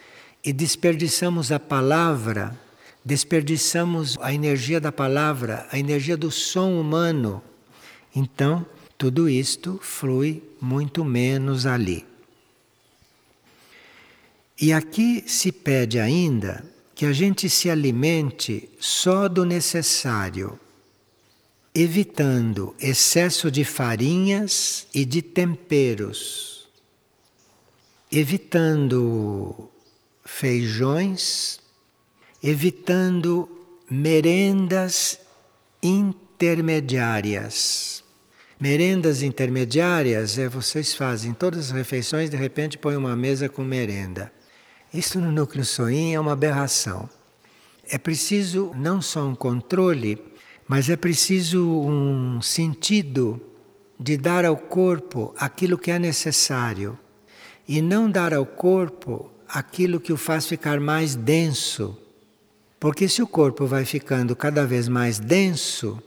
e 0.44 0.52
desperdiçamos 0.52 1.52
a 1.52 1.60
palavra, 1.60 2.58
desperdiçamos 3.04 4.18
a 4.20 4.34
energia 4.34 4.80
da 4.80 4.90
palavra, 4.90 5.68
a 5.70 5.78
energia 5.78 6.16
do 6.16 6.28
som 6.28 6.72
humano, 6.72 7.40
então 8.12 8.66
tudo 8.98 9.28
isto 9.28 9.78
flui 9.80 10.42
muito 10.60 11.04
menos 11.04 11.66
ali. 11.66 12.04
E 14.60 14.72
aqui 14.72 15.22
se 15.24 15.52
pede 15.52 16.00
ainda 16.00 16.68
que 17.00 17.06
a 17.06 17.12
gente 17.14 17.48
se 17.48 17.70
alimente 17.70 18.68
só 18.78 19.26
do 19.26 19.46
necessário 19.46 20.60
evitando 21.74 22.74
excesso 22.78 23.50
de 23.50 23.64
farinhas 23.64 24.86
e 24.92 25.06
de 25.06 25.22
temperos, 25.22 26.68
evitando 28.12 29.70
feijões, 30.26 31.58
evitando 32.42 33.48
merendas 33.90 35.20
intermediárias. 35.82 38.04
Merendas 38.60 39.22
intermediárias 39.22 40.38
é 40.38 40.50
vocês 40.50 40.92
fazem 40.92 41.32
todas 41.32 41.68
as 41.68 41.70
refeições, 41.70 42.28
de 42.28 42.36
repente 42.36 42.76
põem 42.76 42.96
uma 42.96 43.16
mesa 43.16 43.48
com 43.48 43.64
merenda. 43.64 44.30
Isso 44.92 45.20
no 45.20 45.30
núcleo 45.30 45.64
soim 45.64 46.14
é 46.14 46.20
uma 46.20 46.32
aberração. 46.32 47.08
É 47.88 47.96
preciso 47.96 48.72
não 48.76 49.00
só 49.00 49.24
um 49.24 49.36
controle, 49.36 50.20
mas 50.66 50.90
é 50.90 50.96
preciso 50.96 51.64
um 51.64 52.42
sentido 52.42 53.40
de 53.98 54.16
dar 54.16 54.44
ao 54.44 54.56
corpo 54.56 55.32
aquilo 55.38 55.78
que 55.78 55.92
é 55.92 55.98
necessário 55.98 56.98
e 57.68 57.80
não 57.80 58.10
dar 58.10 58.34
ao 58.34 58.44
corpo 58.44 59.30
aquilo 59.48 60.00
que 60.00 60.12
o 60.12 60.16
faz 60.16 60.46
ficar 60.46 60.80
mais 60.80 61.14
denso. 61.14 61.96
Porque 62.80 63.08
se 63.08 63.22
o 63.22 63.28
corpo 63.28 63.66
vai 63.66 63.84
ficando 63.84 64.34
cada 64.34 64.66
vez 64.66 64.88
mais 64.88 65.20
denso, 65.20 66.02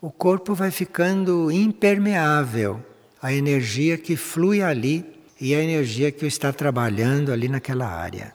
o 0.00 0.10
corpo 0.10 0.54
vai 0.54 0.70
ficando 0.70 1.50
impermeável 1.50 2.82
à 3.20 3.34
energia 3.34 3.98
que 3.98 4.16
flui 4.16 4.62
ali 4.62 5.13
e 5.40 5.54
à 5.54 5.62
energia 5.62 6.12
que 6.12 6.26
está 6.26 6.52
trabalhando 6.52 7.32
ali 7.32 7.48
naquela 7.48 7.86
área. 7.86 8.34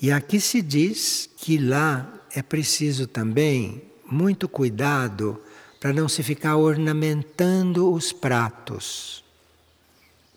E 0.00 0.10
aqui 0.10 0.40
se 0.40 0.62
diz 0.62 1.28
que 1.36 1.58
lá 1.58 2.10
é 2.34 2.42
preciso 2.42 3.06
também 3.06 3.82
muito 4.10 4.48
cuidado 4.48 5.40
para 5.78 5.92
não 5.92 6.08
se 6.08 6.22
ficar 6.22 6.56
ornamentando 6.56 7.92
os 7.92 8.12
pratos. 8.12 9.24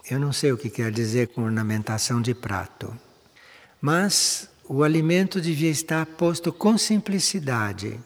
Eu 0.10 0.20
não 0.20 0.34
sei 0.34 0.52
o 0.52 0.58
que 0.58 0.70
quer 0.70 0.92
dizer 0.92 1.30
com 1.30 1.44
ornamentação 1.44 2.22
de 2.22 2.34
prato, 2.34 2.94
mas 3.82 4.50
o 4.68 4.84
alimento 4.84 5.40
devia 5.40 5.70
estar 5.70 6.06
posto 6.06 6.52
com 6.52 6.78
simplicidade, 6.78 8.00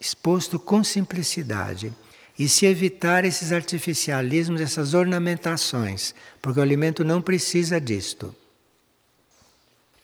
exposto 0.00 0.58
com 0.58 0.82
simplicidade. 0.84 1.92
E 2.38 2.48
se 2.48 2.66
evitar 2.66 3.24
esses 3.24 3.50
artificialismos, 3.50 4.60
essas 4.60 4.94
ornamentações, 4.94 6.14
porque 6.40 6.60
o 6.60 6.62
alimento 6.62 7.02
não 7.04 7.20
precisa 7.20 7.80
disto. 7.80 8.34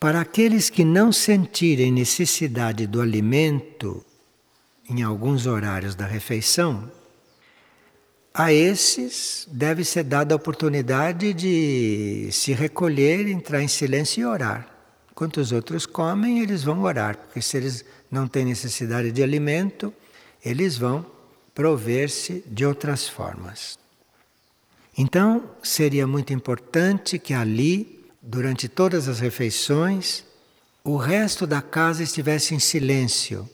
Para 0.00 0.20
aqueles 0.20 0.68
que 0.68 0.84
não 0.84 1.12
sentirem 1.12 1.92
necessidade 1.92 2.86
do 2.86 3.00
alimento, 3.00 4.04
em 4.90 5.02
alguns 5.02 5.46
horários 5.46 5.94
da 5.94 6.06
refeição, 6.06 6.90
a 8.34 8.52
esses 8.52 9.46
deve 9.50 9.84
ser 9.84 10.02
dada 10.02 10.34
a 10.34 10.36
oportunidade 10.36 11.32
de 11.32 12.28
se 12.32 12.52
recolher, 12.52 13.28
entrar 13.28 13.62
em 13.62 13.68
silêncio 13.68 14.22
e 14.22 14.26
orar. 14.26 14.68
Enquanto 15.12 15.36
os 15.36 15.52
outros 15.52 15.86
comem, 15.86 16.40
eles 16.40 16.64
vão 16.64 16.82
orar, 16.82 17.16
porque 17.16 17.40
se 17.40 17.56
eles 17.56 17.84
não 18.10 18.26
têm 18.26 18.44
necessidade 18.44 19.12
de 19.12 19.22
alimento, 19.22 19.94
eles 20.44 20.76
vão 20.76 21.13
prover-se 21.54 22.44
de 22.46 22.66
outras 22.66 23.08
formas. 23.08 23.78
Então, 24.96 25.50
seria 25.62 26.06
muito 26.06 26.32
importante 26.32 27.18
que 27.18 27.32
ali, 27.32 28.04
durante 28.20 28.68
todas 28.68 29.08
as 29.08 29.20
refeições, 29.20 30.24
o 30.82 30.96
resto 30.96 31.46
da 31.46 31.62
casa 31.62 32.02
estivesse 32.02 32.54
em 32.54 32.58
silêncio 32.58 33.48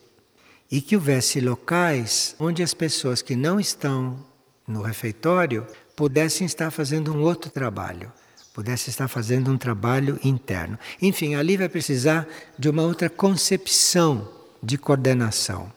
e 0.70 0.80
que 0.80 0.96
houvesse 0.96 1.40
locais 1.40 2.34
onde 2.38 2.62
as 2.62 2.74
pessoas 2.74 3.22
que 3.22 3.36
não 3.36 3.58
estão 3.58 4.18
no 4.66 4.82
refeitório 4.82 5.66
pudessem 5.96 6.46
estar 6.46 6.70
fazendo 6.70 7.12
um 7.12 7.22
outro 7.22 7.50
trabalho, 7.50 8.12
pudessem 8.54 8.90
estar 8.90 9.08
fazendo 9.08 9.50
um 9.50 9.58
trabalho 9.58 10.18
interno. 10.22 10.78
Enfim, 11.00 11.34
ali 11.34 11.56
vai 11.56 11.68
precisar 11.68 12.26
de 12.58 12.68
uma 12.68 12.82
outra 12.82 13.10
concepção 13.10 14.28
de 14.62 14.76
coordenação, 14.76 15.72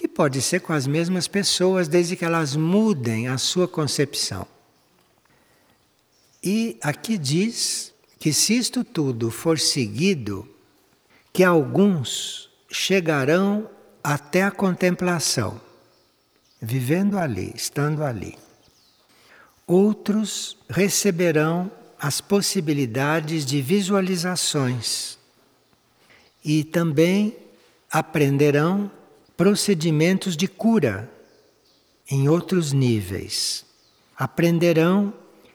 que 0.00 0.08
pode 0.08 0.40
ser 0.40 0.60
com 0.60 0.72
as 0.72 0.86
mesmas 0.86 1.28
pessoas, 1.28 1.86
desde 1.86 2.16
que 2.16 2.24
elas 2.24 2.56
mudem 2.56 3.28
a 3.28 3.36
sua 3.36 3.68
concepção. 3.68 4.46
E 6.42 6.78
aqui 6.80 7.18
diz 7.18 7.92
que 8.18 8.32
se 8.32 8.56
isto 8.56 8.82
tudo 8.82 9.30
for 9.30 9.58
seguido, 9.58 10.48
que 11.34 11.44
alguns 11.44 12.48
chegarão 12.70 13.68
até 14.02 14.42
a 14.42 14.50
contemplação, 14.50 15.60
vivendo 16.62 17.18
ali, 17.18 17.52
estando 17.54 18.02
ali. 18.02 18.38
Outros 19.66 20.56
receberão 20.66 21.70
as 21.98 22.22
possibilidades 22.22 23.44
de 23.44 23.60
visualizações 23.60 25.18
e 26.42 26.64
também 26.64 27.36
aprenderão 27.92 28.90
procedimentos 29.40 30.36
de 30.36 30.46
cura 30.46 31.10
em 32.10 32.28
outros 32.28 32.74
níveis. 32.74 33.64
Aprenderão 34.14 35.14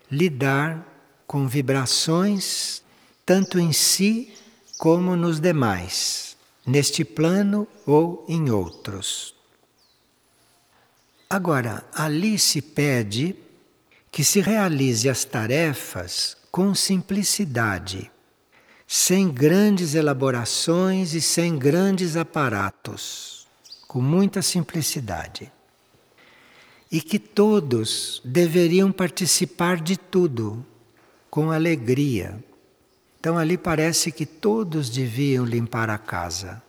lidar 0.10 0.84
com 1.28 1.48
vibrações 1.48 2.82
tanto 3.24 3.60
em 3.60 3.72
si 3.72 4.34
como 4.80 5.16
nos 5.16 5.40
demais, 5.40 6.36
neste 6.66 7.06
plano 7.06 7.68
ou 7.86 8.26
em 8.28 8.50
outros. 8.50 9.36
Agora, 11.30 11.86
ali 11.94 12.40
se 12.40 12.64
pede 12.64 13.36
que 14.12 14.24
se 14.24 14.42
realize 14.42 15.08
as 15.08 15.24
tarefas 15.24 16.36
com 16.52 16.74
simplicidade, 16.74 18.10
sem 18.88 19.30
grandes 19.30 19.94
elaborações 19.94 21.14
e 21.14 21.22
sem 21.22 21.56
grandes 21.56 22.18
aparatos, 22.18 23.35
com 23.96 24.02
muita 24.02 24.42
simplicidade. 24.42 25.50
E 26.92 27.00
que 27.00 27.18
todos 27.18 28.22
deveriam 28.26 28.92
participar 28.92 29.80
de 29.80 29.96
tudo 29.96 30.66
com 31.30 31.50
alegria. 31.50 32.44
Então 33.18 33.38
ali 33.38 33.58
parece 33.58 34.12
que 34.12 34.26
todos 34.26 34.90
deviam 34.90 35.46
limpar 35.46 35.90
a 35.90 35.98
casa, 35.98 36.62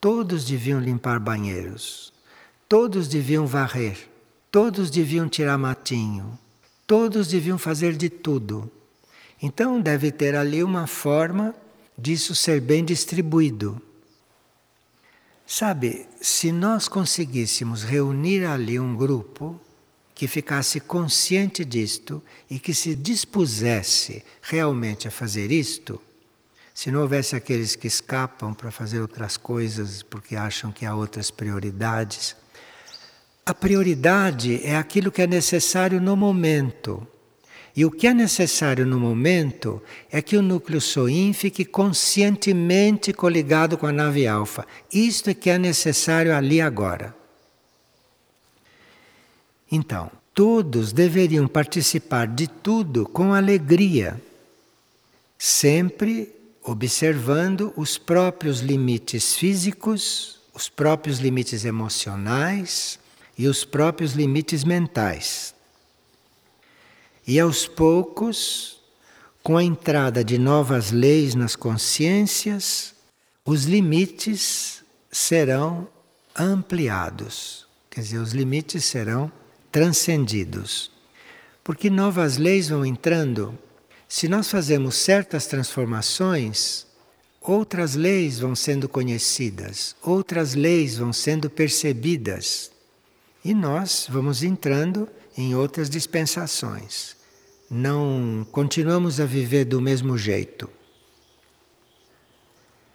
todos 0.00 0.44
deviam 0.44 0.80
limpar 0.80 1.20
banheiros, 1.20 2.12
todos 2.68 3.06
deviam 3.06 3.46
varrer, 3.46 4.08
todos 4.50 4.90
deviam 4.90 5.28
tirar 5.28 5.56
matinho, 5.56 6.36
Todos 6.88 7.28
deviam 7.28 7.56
fazer 7.56 7.96
de 7.96 8.10
tudo. 8.10 8.68
Então 9.40 9.80
deve 9.80 10.10
ter 10.10 10.34
ali 10.34 10.62
uma 10.62 10.88
forma 10.88 11.54
disso 11.96 12.34
ser 12.34 12.60
bem 12.60 12.84
distribuído. 12.84 13.80
Sabe, 15.46 16.06
se 16.20 16.50
nós 16.50 16.88
conseguíssemos 16.88 17.82
reunir 17.82 18.44
ali 18.44 18.80
um 18.80 18.96
grupo 18.96 19.60
que 20.14 20.26
ficasse 20.26 20.80
consciente 20.80 21.64
disto 21.64 22.22
e 22.48 22.58
que 22.58 22.72
se 22.72 22.94
dispusesse 22.94 24.24
realmente 24.40 25.06
a 25.06 25.10
fazer 25.10 25.50
isto, 25.50 26.00
se 26.72 26.90
não 26.90 27.02
houvesse 27.02 27.36
aqueles 27.36 27.76
que 27.76 27.86
escapam 27.86 28.54
para 28.54 28.70
fazer 28.70 29.00
outras 29.00 29.36
coisas 29.36 30.02
porque 30.02 30.34
acham 30.34 30.72
que 30.72 30.86
há 30.86 30.94
outras 30.94 31.30
prioridades, 31.30 32.34
a 33.44 33.52
prioridade 33.52 34.64
é 34.64 34.76
aquilo 34.76 35.12
que 35.12 35.20
é 35.20 35.26
necessário 35.26 36.00
no 36.00 36.16
momento. 36.16 37.06
E 37.76 37.84
o 37.84 37.90
que 37.90 38.06
é 38.06 38.14
necessário 38.14 38.86
no 38.86 39.00
momento 39.00 39.82
é 40.10 40.22
que 40.22 40.36
o 40.36 40.42
núcleo 40.42 40.80
SOIM 40.80 41.32
fique 41.32 41.64
conscientemente 41.64 43.12
coligado 43.12 43.76
com 43.76 43.86
a 43.86 43.92
nave 43.92 44.28
alfa. 44.28 44.64
Isto 44.92 45.30
é 45.30 45.34
que 45.34 45.50
é 45.50 45.58
necessário 45.58 46.34
ali 46.34 46.60
agora. 46.60 47.14
Então, 49.70 50.08
todos 50.32 50.92
deveriam 50.92 51.48
participar 51.48 52.28
de 52.28 52.46
tudo 52.46 53.08
com 53.08 53.34
alegria, 53.34 54.20
sempre 55.36 56.32
observando 56.62 57.72
os 57.76 57.98
próprios 57.98 58.60
limites 58.60 59.34
físicos, 59.34 60.38
os 60.54 60.68
próprios 60.68 61.18
limites 61.18 61.64
emocionais 61.64 63.00
e 63.36 63.48
os 63.48 63.64
próprios 63.64 64.12
limites 64.12 64.62
mentais. 64.62 65.53
E 67.26 67.40
aos 67.40 67.66
poucos, 67.66 68.80
com 69.42 69.56
a 69.56 69.64
entrada 69.64 70.22
de 70.22 70.38
novas 70.38 70.90
leis 70.90 71.34
nas 71.34 71.56
consciências, 71.56 72.94
os 73.44 73.64
limites 73.64 74.82
serão 75.10 75.88
ampliados, 76.34 77.66
quer 77.88 78.00
dizer, 78.00 78.18
os 78.18 78.32
limites 78.32 78.84
serão 78.84 79.30
transcendidos. 79.70 80.90
Porque 81.62 81.88
novas 81.88 82.36
leis 82.36 82.68
vão 82.68 82.84
entrando. 82.84 83.58
Se 84.08 84.28
nós 84.28 84.50
fazemos 84.50 84.96
certas 84.96 85.46
transformações, 85.46 86.86
outras 87.40 87.94
leis 87.94 88.38
vão 88.38 88.54
sendo 88.54 88.88
conhecidas, 88.88 89.96
outras 90.02 90.54
leis 90.54 90.98
vão 90.98 91.12
sendo 91.12 91.48
percebidas. 91.48 92.70
E 93.44 93.54
nós 93.54 94.06
vamos 94.08 94.42
entrando 94.42 95.08
em 95.36 95.54
outras 95.54 95.90
dispensações. 95.90 97.16
Não 97.70 98.46
continuamos 98.52 99.20
a 99.20 99.24
viver 99.24 99.64
do 99.64 99.80
mesmo 99.80 100.16
jeito. 100.16 100.70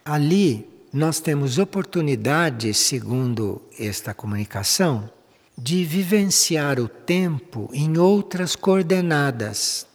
Ali 0.04 0.68
nós 0.92 1.20
temos 1.20 1.58
oportunidade, 1.58 2.72
segundo 2.74 3.62
esta 3.78 4.12
comunicação, 4.12 5.10
de 5.56 5.84
vivenciar 5.84 6.80
o 6.80 6.88
tempo 6.88 7.70
em 7.72 7.98
outras 7.98 8.56
coordenadas. 8.56 9.86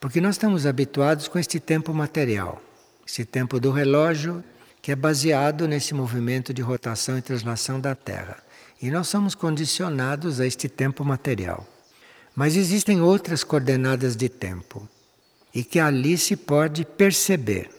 Porque 0.00 0.20
nós 0.20 0.34
estamos 0.34 0.66
habituados 0.66 1.28
com 1.28 1.38
este 1.38 1.60
tempo 1.60 1.94
material, 1.94 2.60
esse 3.06 3.24
tempo 3.24 3.60
do 3.60 3.70
relógio, 3.70 4.42
que 4.82 4.90
é 4.90 4.96
baseado 4.96 5.68
nesse 5.68 5.94
movimento 5.94 6.52
de 6.52 6.62
rotação 6.62 7.16
e 7.16 7.22
translação 7.22 7.78
da 7.78 7.94
Terra. 7.94 8.42
E 8.80 8.90
nós 8.90 9.08
somos 9.08 9.34
condicionados 9.34 10.40
a 10.40 10.46
este 10.46 10.68
tempo 10.68 11.04
material. 11.04 11.66
Mas 12.34 12.56
existem 12.56 13.00
outras 13.00 13.44
coordenadas 13.44 14.16
de 14.16 14.28
tempo 14.28 14.88
e 15.54 15.62
que 15.62 15.78
ali 15.78 16.16
se 16.16 16.36
pode 16.36 16.84
perceber. 16.84 17.70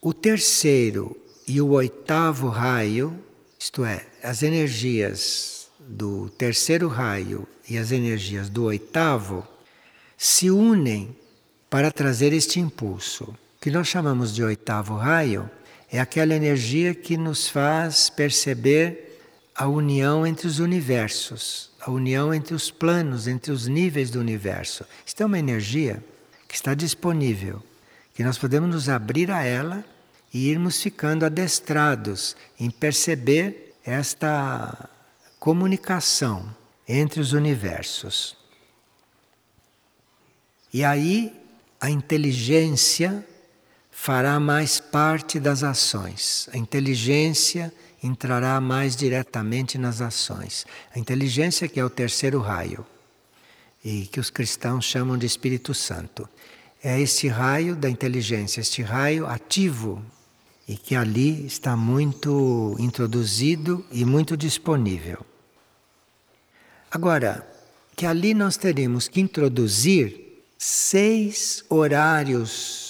O 0.00 0.12
terceiro 0.12 1.16
e 1.46 1.60
o 1.60 1.68
oitavo 1.70 2.48
raio, 2.48 3.16
isto 3.58 3.84
é, 3.84 4.06
as 4.22 4.42
energias 4.42 5.68
do 5.78 6.28
terceiro 6.30 6.88
raio 6.88 7.46
e 7.68 7.78
as 7.78 7.92
energias 7.92 8.48
do 8.48 8.64
oitavo, 8.64 9.46
se 10.16 10.50
unem 10.50 11.16
para 11.70 11.92
trazer 11.92 12.32
este 12.32 12.58
impulso, 12.58 13.36
que 13.60 13.70
nós 13.70 13.86
chamamos 13.86 14.34
de 14.34 14.42
oitavo 14.42 14.96
raio, 14.96 15.50
é 15.96 16.00
aquela 16.00 16.34
energia 16.34 16.94
que 16.94 17.16
nos 17.16 17.48
faz 17.48 18.10
perceber 18.10 19.18
a 19.54 19.66
união 19.66 20.26
entre 20.26 20.46
os 20.46 20.58
universos, 20.58 21.70
a 21.80 21.90
união 21.90 22.34
entre 22.34 22.54
os 22.54 22.70
planos, 22.70 23.26
entre 23.26 23.50
os 23.50 23.66
níveis 23.66 24.10
do 24.10 24.20
universo. 24.20 24.84
Isto 25.06 25.22
é 25.22 25.26
uma 25.26 25.38
energia 25.38 26.04
que 26.46 26.54
está 26.54 26.74
disponível, 26.74 27.62
que 28.12 28.22
nós 28.22 28.36
podemos 28.36 28.68
nos 28.68 28.88
abrir 28.90 29.30
a 29.30 29.42
ela 29.42 29.82
e 30.34 30.50
irmos 30.50 30.82
ficando 30.82 31.24
adestrados 31.24 32.36
em 32.60 32.70
perceber 32.70 33.74
esta 33.82 34.90
comunicação 35.40 36.54
entre 36.86 37.20
os 37.20 37.32
universos. 37.32 38.36
E 40.74 40.84
aí 40.84 41.32
a 41.80 41.88
inteligência 41.88 43.26
fará 43.98 44.38
mais 44.38 44.78
parte 44.78 45.40
das 45.40 45.64
ações. 45.64 46.50
A 46.52 46.58
inteligência 46.58 47.72
entrará 48.02 48.60
mais 48.60 48.94
diretamente 48.94 49.78
nas 49.78 50.02
ações. 50.02 50.66
A 50.94 50.98
inteligência, 50.98 51.66
que 51.66 51.80
é 51.80 51.84
o 51.84 51.88
terceiro 51.88 52.38
raio, 52.38 52.86
e 53.82 54.06
que 54.06 54.20
os 54.20 54.28
cristãos 54.28 54.84
chamam 54.84 55.16
de 55.16 55.24
Espírito 55.24 55.72
Santo. 55.72 56.28
É 56.84 57.00
este 57.00 57.26
raio 57.26 57.74
da 57.74 57.88
inteligência, 57.88 58.60
este 58.60 58.82
raio 58.82 59.26
ativo, 59.26 60.04
e 60.68 60.76
que 60.76 60.94
ali 60.94 61.46
está 61.46 61.74
muito 61.74 62.76
introduzido 62.78 63.84
e 63.90 64.04
muito 64.04 64.36
disponível. 64.36 65.24
Agora, 66.90 67.44
que 67.96 68.04
ali 68.04 68.34
nós 68.34 68.58
teremos 68.58 69.08
que 69.08 69.22
introduzir 69.22 70.44
seis 70.58 71.64
horários 71.70 72.85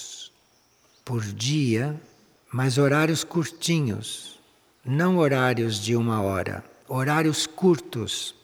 por 1.07 1.21
dia, 1.21 1.95
mas 2.51 2.77
horários 2.77 3.23
curtinhos, 3.23 4.37
não 4.83 5.17
horários 5.17 5.79
de 5.79 5.95
uma 5.95 6.21
hora, 6.21 6.61
horários 6.85 7.47
curtos, 7.47 8.35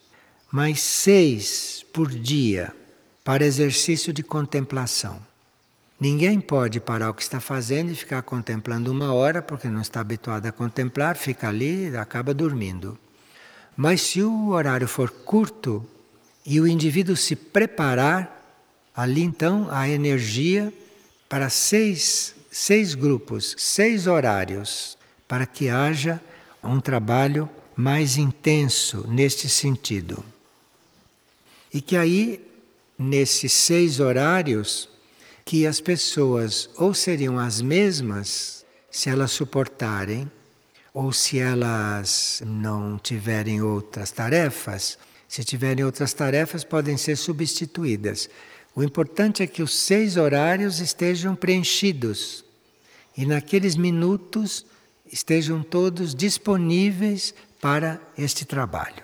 mas 0.49 0.79
seis 0.79 1.85
por 1.91 2.09
dia 2.09 2.73
para 3.25 3.45
exercício 3.45 4.13
de 4.13 4.23
contemplação. 4.23 5.19
Ninguém 5.99 6.39
pode 6.39 6.79
parar 6.79 7.09
o 7.09 7.13
que 7.13 7.21
está 7.21 7.41
fazendo 7.41 7.91
e 7.91 7.95
ficar 7.95 8.21
contemplando 8.21 8.89
uma 8.89 9.13
hora, 9.13 9.41
porque 9.41 9.67
não 9.67 9.81
está 9.81 9.99
habituado 9.99 10.45
a 10.45 10.51
contemplar, 10.53 11.17
fica 11.17 11.49
ali 11.49 11.89
e 11.89 11.97
acaba 11.97 12.33
dormindo. 12.33 12.97
Mas 13.75 13.99
se 13.99 14.21
o 14.21 14.51
horário 14.51 14.87
for 14.87 15.11
curto 15.11 15.85
e 16.45 16.61
o 16.61 16.67
indivíduo 16.67 17.17
se 17.17 17.35
preparar 17.35 18.39
Ali 18.95 19.23
então 19.23 19.67
a 19.71 19.89
energia 19.89 20.71
para 21.27 21.49
seis, 21.49 22.35
seis 22.53 22.93
grupos, 22.93 23.55
seis 23.57 24.05
horários, 24.05 24.95
para 25.27 25.43
que 25.47 25.69
haja 25.69 26.21
um 26.63 26.79
trabalho 26.79 27.49
mais 27.75 28.15
intenso 28.15 29.07
neste 29.09 29.49
sentido. 29.49 30.23
E 31.73 31.81
que 31.81 31.97
aí, 31.97 32.45
nesses 32.97 33.51
seis 33.51 33.99
horários, 33.99 34.87
que 35.43 35.65
as 35.65 35.81
pessoas 35.81 36.69
ou 36.77 36.93
seriam 36.93 37.39
as 37.39 37.59
mesmas 37.59 38.63
se 38.91 39.09
elas 39.09 39.31
suportarem, 39.31 40.31
ou 40.93 41.11
se 41.11 41.39
elas 41.39 42.43
não 42.45 42.99
tiverem 42.99 43.63
outras 43.63 44.11
tarefas, 44.11 44.99
se 45.27 45.43
tiverem 45.43 45.83
outras 45.83 46.13
tarefas, 46.13 46.63
podem 46.63 46.97
ser 46.97 47.15
substituídas. 47.15 48.29
O 48.75 48.83
importante 48.83 49.41
é 49.41 49.47
que 49.47 49.63
os 49.63 49.73
seis 49.73 50.17
horários 50.17 50.79
estejam 50.79 51.35
preenchidos 51.35 52.42
e 53.15 53.25
naqueles 53.25 53.75
minutos 53.75 54.65
estejam 55.11 55.61
todos 55.61 56.15
disponíveis 56.15 57.33
para 57.61 58.01
este 58.17 58.45
trabalho. 58.45 59.03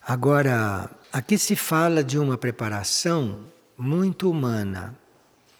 Agora, 0.00 0.90
aqui 1.12 1.38
se 1.38 1.56
fala 1.56 2.02
de 2.04 2.18
uma 2.18 2.36
preparação 2.36 3.40
muito 3.76 4.30
humana 4.30 4.96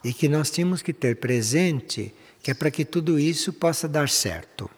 e 0.03 0.13
que 0.13 0.29
nós 0.29 0.51
temos 0.51 0.83
que 0.83 0.93
ter 0.93 1.17
presente 1.17 2.15
que 2.43 2.51
é 2.51 2.55
para 2.55 2.71
que 2.71 2.85
tudo 2.85 3.19
isso 3.19 3.55
possa 3.55 3.89
dar 3.89 4.11
certo. 4.11 4.71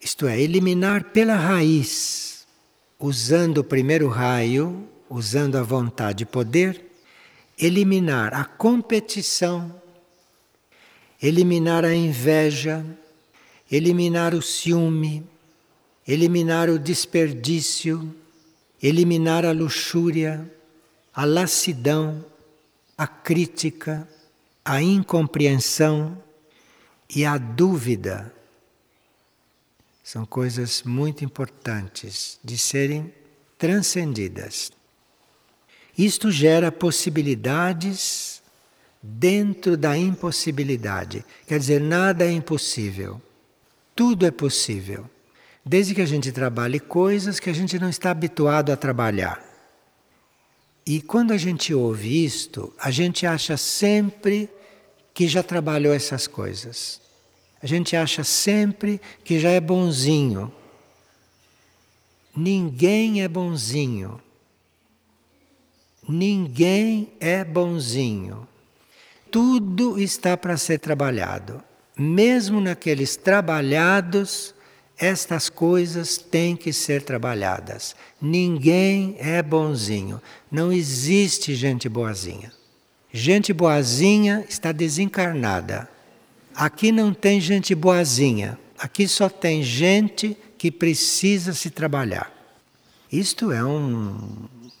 Isto 0.00 0.28
é, 0.28 0.40
eliminar 0.40 1.04
pela 1.10 1.34
raiz, 1.34 2.46
usando 2.96 3.58
o 3.58 3.64
primeiro 3.64 4.06
raio, 4.06 4.88
usando 5.10 5.56
a 5.56 5.62
vontade 5.62 6.22
e 6.22 6.26
poder, 6.26 6.84
eliminar 7.58 8.32
a 8.34 8.44
competição, 8.44 9.82
eliminar 11.26 11.86
a 11.86 11.94
inveja, 11.94 12.84
eliminar 13.72 14.34
o 14.34 14.42
ciúme, 14.42 15.26
eliminar 16.06 16.68
o 16.68 16.78
desperdício, 16.78 18.14
eliminar 18.82 19.46
a 19.46 19.50
luxúria, 19.50 20.52
a 21.14 21.24
lassidão, 21.24 22.22
a 22.98 23.06
crítica, 23.06 24.06
a 24.62 24.82
incompreensão 24.82 26.22
e 27.08 27.24
a 27.24 27.38
dúvida. 27.38 28.30
São 30.02 30.26
coisas 30.26 30.82
muito 30.82 31.24
importantes 31.24 32.38
de 32.44 32.58
serem 32.58 33.10
transcendidas. 33.56 34.70
Isto 35.96 36.30
gera 36.30 36.70
possibilidades 36.70 38.42
dentro 39.06 39.76
da 39.76 39.98
impossibilidade. 39.98 41.22
Quer 41.46 41.58
dizer, 41.58 41.78
nada 41.78 42.24
é 42.24 42.32
impossível. 42.32 43.20
Tudo 43.94 44.24
é 44.24 44.30
possível. 44.30 45.08
Desde 45.64 45.94
que 45.94 46.00
a 46.00 46.06
gente 46.06 46.32
trabalhe 46.32 46.80
coisas 46.80 47.38
que 47.38 47.50
a 47.50 47.52
gente 47.52 47.78
não 47.78 47.90
está 47.90 48.10
habituado 48.10 48.72
a 48.72 48.76
trabalhar. 48.76 49.44
E 50.86 51.02
quando 51.02 51.32
a 51.32 51.36
gente 51.36 51.74
ouve 51.74 52.24
isto, 52.24 52.72
a 52.78 52.90
gente 52.90 53.26
acha 53.26 53.58
sempre 53.58 54.48
que 55.12 55.28
já 55.28 55.42
trabalhou 55.42 55.92
essas 55.92 56.26
coisas. 56.26 57.00
A 57.62 57.66
gente 57.66 57.94
acha 57.94 58.24
sempre 58.24 59.00
que 59.22 59.38
já 59.38 59.50
é 59.50 59.60
bonzinho. 59.60 60.50
Ninguém 62.34 63.22
é 63.22 63.28
bonzinho. 63.28 64.20
Ninguém 66.08 67.12
é 67.20 67.44
bonzinho. 67.44 68.48
Tudo 69.34 69.98
está 69.98 70.36
para 70.36 70.56
ser 70.56 70.78
trabalhado. 70.78 71.60
Mesmo 71.98 72.60
naqueles 72.60 73.16
trabalhados, 73.16 74.54
estas 74.96 75.48
coisas 75.48 76.16
têm 76.16 76.54
que 76.54 76.72
ser 76.72 77.02
trabalhadas. 77.02 77.96
Ninguém 78.22 79.16
é 79.18 79.42
bonzinho. 79.42 80.22
Não 80.48 80.72
existe 80.72 81.52
gente 81.56 81.88
boazinha. 81.88 82.52
Gente 83.12 83.52
boazinha 83.52 84.44
está 84.48 84.70
desencarnada. 84.70 85.88
Aqui 86.54 86.92
não 86.92 87.12
tem 87.12 87.40
gente 87.40 87.74
boazinha. 87.74 88.56
Aqui 88.78 89.08
só 89.08 89.28
tem 89.28 89.64
gente 89.64 90.36
que 90.56 90.70
precisa 90.70 91.52
se 91.54 91.70
trabalhar. 91.70 92.32
Isto 93.10 93.50
é 93.50 93.64
um, 93.64 94.16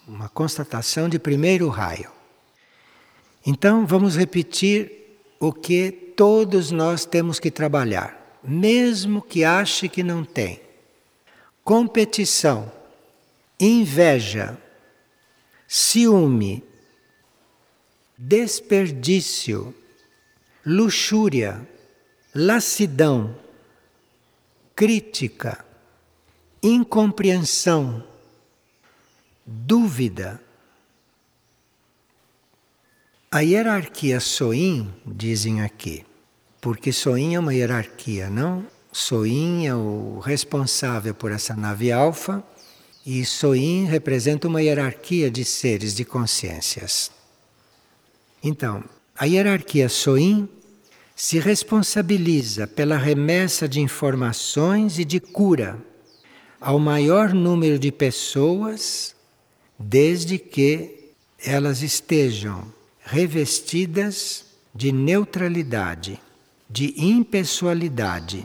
uma 0.06 0.28
constatação 0.28 1.08
de 1.08 1.18
primeiro 1.18 1.68
raio. 1.68 2.13
Então 3.46 3.86
vamos 3.86 4.16
repetir 4.16 5.18
o 5.38 5.52
que 5.52 5.90
todos 5.90 6.70
nós 6.70 7.04
temos 7.04 7.38
que 7.38 7.50
trabalhar 7.50 8.24
mesmo 8.46 9.22
que 9.22 9.42
ache 9.42 9.88
que 9.88 10.02
não 10.02 10.24
tem. 10.24 10.60
Competição, 11.64 12.70
inveja, 13.58 14.58
ciúme, 15.66 16.62
desperdício, 18.18 19.74
luxúria, 20.64 21.66
lassidão, 22.34 23.34
crítica, 24.76 25.64
incompreensão, 26.62 28.06
dúvida. 29.46 30.40
A 33.34 33.40
hierarquia 33.40 34.20
Soin, 34.20 34.94
dizem 35.04 35.60
aqui, 35.60 36.06
porque 36.60 36.92
Soin 36.92 37.34
é 37.34 37.38
uma 37.40 37.52
hierarquia, 37.52 38.30
não? 38.30 38.64
Soin 38.92 39.66
é 39.66 39.74
o 39.74 40.20
responsável 40.20 41.12
por 41.12 41.32
essa 41.32 41.56
nave 41.56 41.90
alfa 41.90 42.44
e 43.04 43.24
Soin 43.24 43.86
representa 43.86 44.46
uma 44.46 44.62
hierarquia 44.62 45.32
de 45.32 45.44
seres, 45.44 45.96
de 45.96 46.04
consciências. 46.04 47.10
Então, 48.40 48.84
a 49.18 49.24
hierarquia 49.24 49.88
Soin 49.88 50.48
se 51.16 51.40
responsabiliza 51.40 52.68
pela 52.68 52.96
remessa 52.96 53.68
de 53.68 53.80
informações 53.80 54.96
e 54.96 55.04
de 55.04 55.18
cura 55.18 55.76
ao 56.60 56.78
maior 56.78 57.34
número 57.34 57.80
de 57.80 57.90
pessoas, 57.90 59.12
desde 59.76 60.38
que 60.38 61.10
elas 61.44 61.82
estejam 61.82 62.72
revestidas 63.04 64.44
de 64.74 64.90
neutralidade 64.90 66.20
de 66.74 66.92
impessoalidade. 66.96 68.44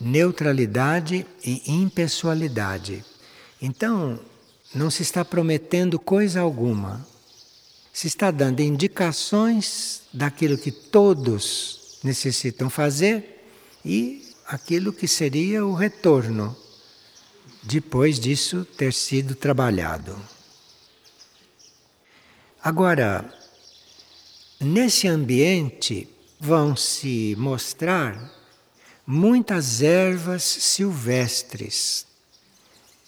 Neutralidade 0.00 1.26
e 1.44 1.70
impessoalidade. 1.70 3.04
Então, 3.60 4.18
não 4.74 4.90
se 4.90 5.02
está 5.02 5.24
prometendo 5.24 5.98
coisa 5.98 6.40
alguma. 6.40 7.06
Se 7.92 8.06
está 8.06 8.30
dando 8.30 8.60
indicações 8.60 10.02
daquilo 10.10 10.56
que 10.56 10.70
todos 10.70 11.98
necessitam 12.02 12.70
fazer 12.70 13.44
e 13.84 14.32
aquilo 14.46 14.90
que 14.90 15.06
seria 15.06 15.66
o 15.66 15.74
retorno 15.74 16.56
depois 17.62 18.18
disso 18.18 18.64
ter 18.64 18.94
sido 18.94 19.34
trabalhado. 19.34 20.16
Agora, 22.68 23.24
Nesse 24.60 25.06
ambiente 25.06 26.08
vão 26.40 26.74
se 26.74 27.36
mostrar 27.38 28.34
muitas 29.06 29.82
ervas 29.82 30.42
silvestres. 30.42 32.04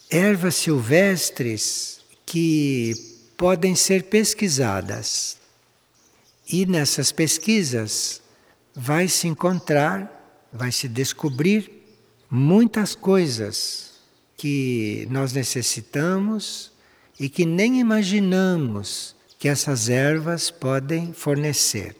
Ervas 0.09 0.55
silvestres 0.55 1.99
que 2.25 2.93
podem 3.35 3.75
ser 3.75 4.03
pesquisadas. 4.03 5.37
E 6.47 6.65
nessas 6.65 7.11
pesquisas 7.11 8.21
vai 8.73 9.09
se 9.09 9.27
encontrar, 9.27 10.47
vai 10.53 10.71
se 10.71 10.87
descobrir 10.87 11.69
muitas 12.29 12.95
coisas 12.95 13.91
que 14.37 15.05
nós 15.11 15.33
necessitamos 15.33 16.71
e 17.19 17.27
que 17.27 17.45
nem 17.45 17.81
imaginamos 17.81 19.19
que 19.41 19.49
essas 19.49 19.89
ervas 19.89 20.51
podem 20.51 21.13
fornecer. 21.13 21.95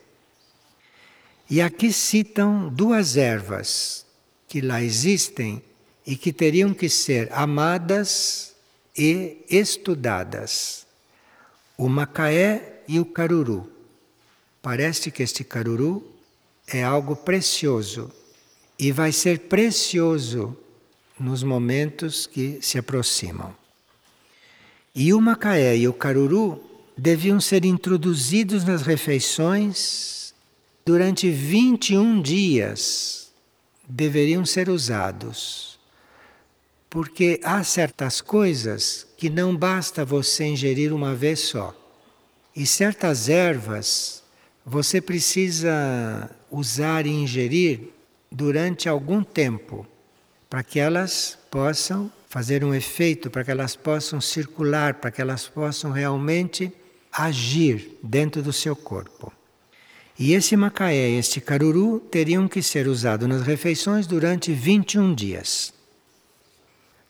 E 1.50 1.60
aqui 1.60 1.92
citam 1.92 2.70
duas 2.70 3.18
ervas 3.18 4.06
que 4.48 4.62
lá 4.62 4.80
existem 4.84 5.60
e 6.06 6.16
que 6.16 6.32
teriam 6.32 6.72
que 6.72 6.88
ser 6.88 7.34
amadas 7.34 8.54
e 8.96 9.44
estudadas: 9.50 10.86
o 11.76 11.90
macaé 11.90 12.84
e 12.88 13.00
o 13.00 13.06
caruru. 13.06 13.68
Parece 14.62 15.10
que 15.10 15.24
este 15.24 15.44
caruru 15.44 16.14
é 16.68 16.84
algo 16.84 17.16
precioso 17.16 18.12
e 18.78 18.92
vai 18.92 19.12
ser 19.12 19.40
precioso 19.50 20.56
nos 21.20 21.42
momentos 21.42 22.28
que 22.28 22.60
se 22.62 22.78
aproximam. 22.78 23.52
E 24.94 25.12
o 25.12 25.20
macaé 25.20 25.76
e 25.76 25.88
o 25.88 25.94
caruru 25.94 26.70
deviam 26.98 27.40
ser 27.40 27.66
introduzidos 27.66 28.64
nas 28.64 28.82
refeições 28.82 30.34
durante 30.86 31.30
21 31.30 32.22
dias. 32.22 33.32
Deveriam 33.88 34.46
ser 34.46 34.70
usados. 34.70 35.80
Porque 36.90 37.40
há 37.44 37.64
certas 37.64 38.20
coisas 38.22 39.08
que 39.18 39.30
não 39.30 39.56
basta 39.56 40.04
você 40.04 40.46
ingerir 40.46 40.94
uma 40.94 41.16
vez 41.16 41.40
só. 41.40 41.76
E 42.56 42.66
certas 42.66 43.30
ervas 43.30 44.24
você 44.66 45.00
precisa 45.00 46.30
usar 46.50 47.06
e 47.06 47.10
ingerir 47.10 47.90
durante 48.30 48.88
algum 48.90 49.24
tempo 49.24 49.88
para 50.50 50.64
que 50.64 50.80
elas 50.80 51.38
possam 51.50 52.12
fazer 52.28 52.64
um 52.64 52.74
efeito, 52.74 53.30
para 53.30 53.44
que 53.44 53.52
elas 53.52 53.76
possam 53.76 54.20
circular, 54.20 54.96
para 54.96 55.12
que 55.12 55.22
elas 55.22 55.48
possam 55.48 55.92
realmente 55.92 56.72
agir 57.12 57.98
dentro 58.02 58.42
do 58.42 58.54
seu 58.54 58.76
corpo. 58.76 59.32
E 60.18 60.34
esse 60.34 60.56
macaé 60.56 61.10
e 61.10 61.18
este 61.18 61.42
caruru 61.42 62.00
teriam 62.00 62.48
que 62.48 62.62
ser 62.62 62.88
usados 62.88 63.28
nas 63.28 63.42
refeições 63.42 64.06
durante 64.06 64.54
21 64.54 65.14
dias, 65.16 65.74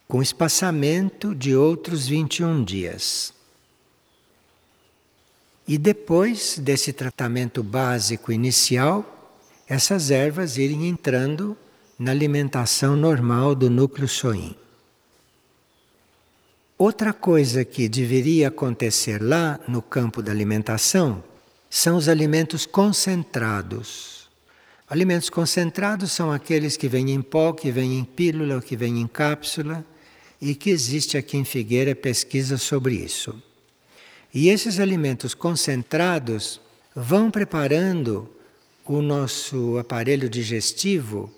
com 0.08 0.22
espaçamento 0.22 1.36
de 1.36 1.56
outros 1.56 2.08
21 2.08 2.64
dias. 2.64 3.34
E 5.68 5.78
depois 5.78 6.58
desse 6.58 6.92
tratamento 6.92 7.62
básico 7.62 8.32
inicial, 8.32 9.38
essas 9.68 10.12
ervas 10.12 10.58
irem 10.58 10.88
entrando 10.88 11.56
na 11.98 12.12
alimentação 12.12 12.96
normal 12.96 13.54
do 13.54 13.70
núcleo 13.70 14.08
soim. 14.08 14.56
Outra 16.84 17.14
coisa 17.14 17.64
que 17.64 17.88
deveria 17.88 18.48
acontecer 18.48 19.22
lá 19.22 19.60
no 19.68 19.84
campo 19.84 20.20
da 20.20 20.32
alimentação 20.32 21.24
são 21.70 21.96
os 21.96 22.10
alimentos 22.10 22.66
concentrados. 22.66 24.28
Alimentos 24.90 25.30
concentrados 25.30 26.12
são 26.12 26.32
aqueles 26.32 26.76
que 26.76 26.88
vêm 26.88 27.12
em 27.12 27.22
pó, 27.22 27.54
que 27.54 27.70
vêm 27.70 28.00
em 28.00 28.04
pílula, 28.04 28.60
que 28.64 28.76
vêm 28.76 29.00
em 29.00 29.06
cápsula 29.06 29.86
e 30.42 30.56
que 30.56 30.72
existe 30.72 31.20
aqui 31.20 31.38
em 31.38 31.46
Figueira 31.46 31.94
pesquisa 31.94 32.58
sobre 32.58 32.96
isso. 32.96 33.40
E 34.34 34.50
esses 34.50 34.80
alimentos 34.80 35.36
concentrados 35.36 36.60
vão 36.96 37.30
preparando 37.30 38.28
o 38.86 39.04
nosso 39.04 39.78
aparelho 39.78 40.28
digestivo 40.28 41.32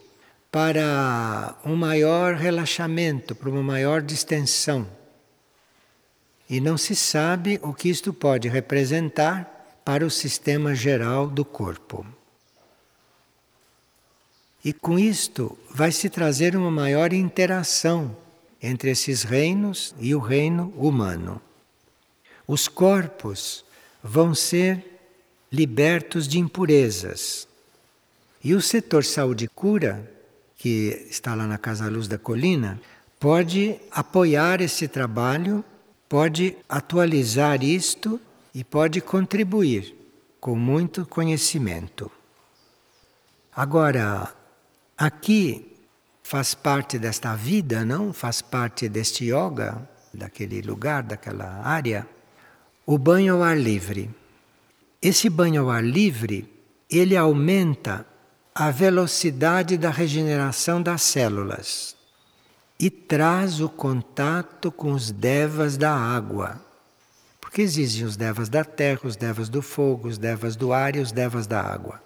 para 0.50 1.58
um 1.66 1.76
maior 1.76 2.34
relaxamento, 2.34 3.36
para 3.36 3.50
uma 3.50 3.62
maior 3.62 4.02
distensão 4.02 4.88
e 6.50 6.60
não 6.60 6.78
se 6.78 6.96
sabe 6.96 7.60
o 7.64 7.74
que 7.74 7.90
isto 7.90 8.14
pode 8.14 8.48
representar 8.48 9.82
para 9.84 10.06
o 10.06 10.12
sistema 10.12 10.76
geral 10.76 11.28
do 11.28 11.44
corpo. 11.44 12.06
E 14.64 14.72
com 14.72 14.98
isto 14.98 15.58
vai 15.70 15.92
se 15.92 16.10
trazer 16.10 16.56
uma 16.56 16.72
maior 16.72 17.12
interação 17.12 18.16
entre 18.62 18.92
esses 18.92 19.24
reinos 19.24 19.94
e 20.00 20.16
o 20.16 20.20
reino 20.20 20.74
humano. 20.78 21.42
Os 22.48 22.68
corpos 22.70 23.66
vão 24.02 24.34
ser 24.34 24.84
libertos 25.52 26.28
de 26.28 26.40
impurezas. 26.40 27.48
E 28.44 28.54
o 28.54 28.62
setor 28.62 29.04
saúde 29.04 29.50
cura, 29.50 30.10
que 30.58 31.08
está 31.10 31.36
lá 31.36 31.46
na 31.46 31.58
Casa 31.58 31.90
Luz 31.90 32.08
da 32.08 32.18
Colina, 32.18 32.80
pode 33.20 33.80
apoiar 33.92 34.62
esse 34.62 34.88
trabalho 34.88 35.64
pode 36.14 36.56
atualizar 36.70 37.64
isto 37.64 38.22
e 38.54 38.64
pode 38.64 39.02
contribuir 39.02 39.96
com 40.40 40.56
muito 40.56 41.08
conhecimento. 41.08 42.12
Agora, 43.56 44.32
aqui 44.96 45.76
faz 46.22 46.54
parte 46.54 47.00
desta 47.00 47.34
vida, 47.36 47.84
não? 47.84 48.14
Faz 48.14 48.44
parte 48.44 48.88
deste 48.88 49.26
yoga, 49.26 49.90
daquele 50.14 50.62
lugar, 50.62 51.02
daquela 51.02 51.66
área, 51.66 52.08
o 52.86 52.96
banho 52.96 53.34
ao 53.34 53.42
ar 53.42 53.58
livre. 53.58 54.08
Esse 55.02 55.32
banho 55.32 55.64
ao 55.64 55.72
ar 55.72 55.84
livre, 55.84 56.48
ele 56.92 57.18
aumenta 57.18 58.06
a 58.54 58.70
velocidade 58.70 59.80
da 59.80 59.90
regeneração 59.90 60.80
das 60.80 61.02
células 61.02 61.96
e 62.84 62.90
traz 62.90 63.62
o 63.62 63.70
contato 63.70 64.70
com 64.70 64.92
os 64.92 65.10
devas 65.10 65.78
da 65.78 65.96
água. 65.96 66.62
Porque 67.40 67.62
existem 67.62 68.04
os 68.04 68.18
devas 68.18 68.50
da 68.50 68.66
terra, 68.66 69.00
os 69.06 69.16
devas 69.16 69.48
do 69.48 69.62
fogo, 69.62 70.10
os 70.10 70.18
devas 70.18 70.58
do 70.58 70.74
ar 70.74 70.94
e 70.94 71.00
os 71.00 71.14
devas 71.14 71.48
da 71.48 71.62
água. 71.62 72.04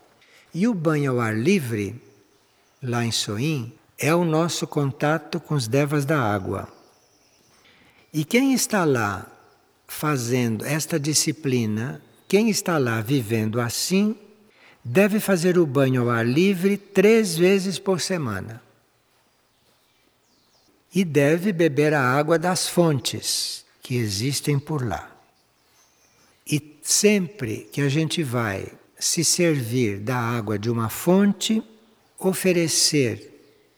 E 0.54 0.68
o 0.68 0.76
banho 0.76 1.14
ao 1.14 1.20
ar 1.20 1.36
livre, 1.36 2.00
lá 2.80 3.04
em 3.04 3.12
Soim, 3.12 3.74
é 3.98 4.14
o 4.14 4.24
nosso 4.24 4.68
contato 4.68 5.40
com 5.40 5.56
os 5.56 5.68
devas 5.68 6.06
da 6.06 6.22
água. 6.22 6.68
E 8.14 8.24
quem 8.24 8.54
está 8.54 8.86
lá 8.86 9.26
fazendo 9.88 10.64
esta 10.64 11.00
disciplina, 11.00 12.00
quem 12.28 12.52
está 12.52 12.78
lá 12.78 13.02
vivendo 13.02 13.60
assim, 13.60 14.16
deve 14.86 15.20
fazer 15.20 15.58
o 15.58 15.66
banho 15.66 16.04
ao 16.04 16.12
ar 16.12 16.24
livre 16.24 16.78
três 16.78 17.36
vezes 17.36 17.80
por 17.80 18.00
semana 18.00 18.67
e 20.94 21.04
deve 21.04 21.52
beber 21.52 21.94
a 21.94 22.02
água 22.02 22.40
das 22.40 22.68
fontes 22.68 23.66
que 23.82 23.96
existem 23.96 24.58
por 24.58 24.86
lá. 24.86 25.12
E 26.46 26.80
sempre 26.82 27.70
que 27.72 27.82
a 27.82 27.90
gente 27.90 28.24
vai 28.24 28.72
se 28.98 29.24
servir 29.24 30.00
da 30.00 30.18
água 30.18 30.58
de 30.58 30.70
uma 30.70 30.90
fonte, 30.90 31.62
oferecer 32.18 33.34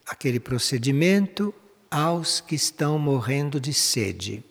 aquele 0.05 0.39
procedimento 0.39 1.53
aos 1.91 2.39
que 2.39 2.55
estão 2.55 2.97
morrendo 2.97 3.59
de 3.59 3.73
sede. 3.73 4.43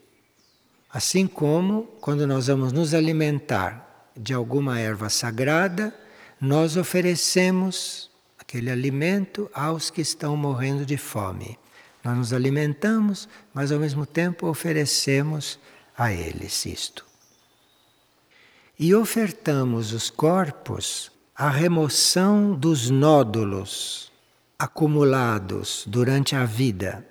Assim 0.90 1.26
como 1.26 1.84
quando 2.00 2.26
nós 2.26 2.48
vamos 2.48 2.72
nos 2.72 2.94
alimentar 2.94 4.10
de 4.16 4.34
alguma 4.34 4.80
erva 4.80 5.08
sagrada, 5.08 5.94
nós 6.40 6.76
oferecemos 6.76 8.10
aquele 8.38 8.70
alimento 8.70 9.50
aos 9.52 9.90
que 9.90 10.00
estão 10.00 10.36
morrendo 10.36 10.84
de 10.84 10.96
fome. 10.96 11.58
Nós 12.04 12.16
nos 12.16 12.32
alimentamos, 12.32 13.28
mas 13.52 13.72
ao 13.72 13.78
mesmo 13.78 14.06
tempo 14.06 14.46
oferecemos 14.46 15.58
a 15.96 16.12
eles 16.12 16.64
isto. 16.64 17.04
E 18.78 18.94
ofertamos 18.94 19.92
os 19.92 20.08
corpos 20.08 21.10
à 21.34 21.50
remoção 21.50 22.54
dos 22.54 22.88
nódulos 22.90 24.12
acumulados 24.58 25.84
durante 25.86 26.34
a 26.34 26.44
vida. 26.44 27.06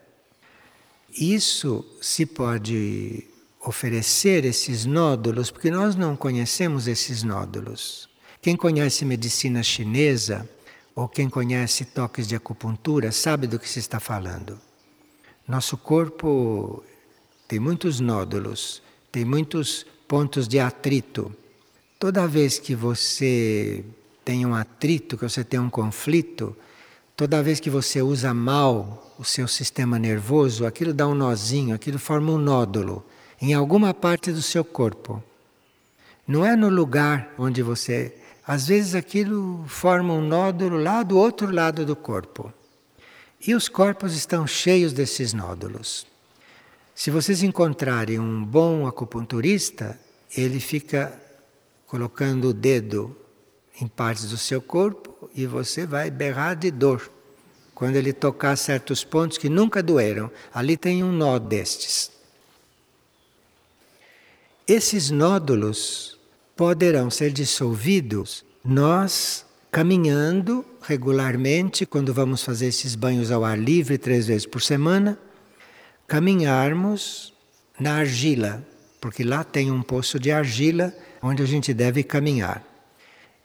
Isso 1.10 1.86
se 2.02 2.26
pode 2.26 3.26
oferecer 3.60 4.46
esses 4.46 4.86
nódulos, 4.86 5.50
porque 5.50 5.72
nós 5.72 5.96
não 5.96 6.16
conhecemos 6.16 6.88
esses 6.88 7.24
nódulos. 7.24 8.10
Quem 8.42 8.56
conhece 8.56 9.04
medicina 9.04 9.64
chinesa 9.64 10.48
ou 10.96 11.08
quem 11.08 11.30
conhece 11.30 11.86
toques 11.86 12.28
de 12.28 12.36
acupuntura 12.36 13.12
sabe 13.12 13.48
do 13.48 13.60
que 13.60 13.68
se 13.68 13.80
está 13.80 14.00
falando. 14.00 14.67
Nosso 15.48 15.78
corpo 15.78 16.84
tem 17.48 17.58
muitos 17.58 18.02
nódulos, 18.02 18.82
tem 19.10 19.24
muitos 19.24 19.86
pontos 20.06 20.46
de 20.46 20.60
atrito. 20.60 21.34
Toda 21.98 22.28
vez 22.28 22.60
que 22.60 22.76
você 22.76 23.86
tem 24.26 24.46
um 24.46 24.54
atrito, 24.54 25.18
que 25.18 25.24
você 25.24 25.46
tem 25.46 25.58
um 25.58 25.70
conflito, 25.70 26.54
toda 27.16 27.42
vez 27.42 27.62
que 27.62 27.70
você 27.70 28.02
usa 28.02 28.34
mal 28.34 29.16
o 29.18 29.24
seu 29.24 29.48
sistema 29.48 29.98
nervoso, 29.98 30.66
aquilo 30.66 30.94
dá 30.94 31.08
um 31.08 31.16
nozinho, 31.16 31.74
aquilo 31.74 31.98
forma 31.98 32.34
um 32.34 32.38
nódulo 32.38 33.06
em 33.42 33.54
alguma 33.54 33.94
parte 33.94 34.34
do 34.34 34.42
seu 34.42 34.66
corpo. 34.66 35.24
Não 36.28 36.46
é 36.46 36.58
no 36.58 36.68
lugar 36.68 37.34
onde 37.38 37.62
você. 37.62 38.14
Às 38.46 38.68
vezes 38.68 38.96
aquilo 38.96 39.64
forma 39.66 40.14
um 40.14 40.22
nódulo 40.22 40.78
lá 40.78 41.04
do 41.04 41.18
outro 41.18 41.50
lado 41.50 41.86
do 41.86 41.96
corpo. 41.96 42.52
E 43.46 43.54
os 43.54 43.70
corpos 43.70 44.16
estão 44.16 44.48
cheios 44.48 44.94
desses 44.94 45.34
nódulos. 45.34 46.08
Se 46.96 47.12
vocês 47.12 47.44
encontrarem 47.44 48.20
um 48.20 48.44
bom 48.44 48.88
acupunturista, 48.88 50.00
ele 50.36 50.60
fica 50.60 51.22
colocando 51.86 52.50
o 52.50 52.54
dedo 52.54 53.16
em 53.80 53.88
partes 53.88 54.30
do 54.30 54.38
seu 54.38 54.62
corpo 54.62 55.30
e 55.36 55.46
você 55.46 55.86
vai 55.86 56.10
berrar 56.10 56.56
de 56.56 56.72
dor. 56.72 57.12
Quando 57.76 57.96
ele 57.96 58.12
tocar 58.12 58.56
certos 58.58 59.04
pontos 59.04 59.38
que 59.38 59.48
nunca 59.48 59.84
doeram, 59.84 60.32
ali 60.52 60.76
tem 60.76 61.04
um 61.04 61.12
nó 61.12 61.38
destes. 61.38 62.12
Esses 64.68 65.12
nódulos 65.12 66.20
poderão 66.56 67.12
ser 67.12 67.32
dissolvidos 67.32 68.44
nós 68.66 69.46
caminhando 69.78 70.66
regularmente, 70.82 71.86
quando 71.86 72.12
vamos 72.12 72.42
fazer 72.42 72.66
esses 72.66 72.96
banhos 72.96 73.30
ao 73.30 73.46
ar 73.46 73.56
livre 73.56 73.96
três 74.00 74.26
vezes 74.26 74.48
por 74.48 74.60
semana, 74.60 75.20
caminharmos 76.08 77.32
na 77.80 77.98
argila, 77.98 78.66
porque 79.00 79.24
lá 79.24 79.44
tem 79.44 79.72
um 79.72 79.84
poço 79.84 80.20
de 80.20 80.32
argila 80.32 80.92
onde 81.22 81.44
a 81.44 81.46
gente 81.46 81.76
deve 81.76 82.02
caminhar. 82.02 82.64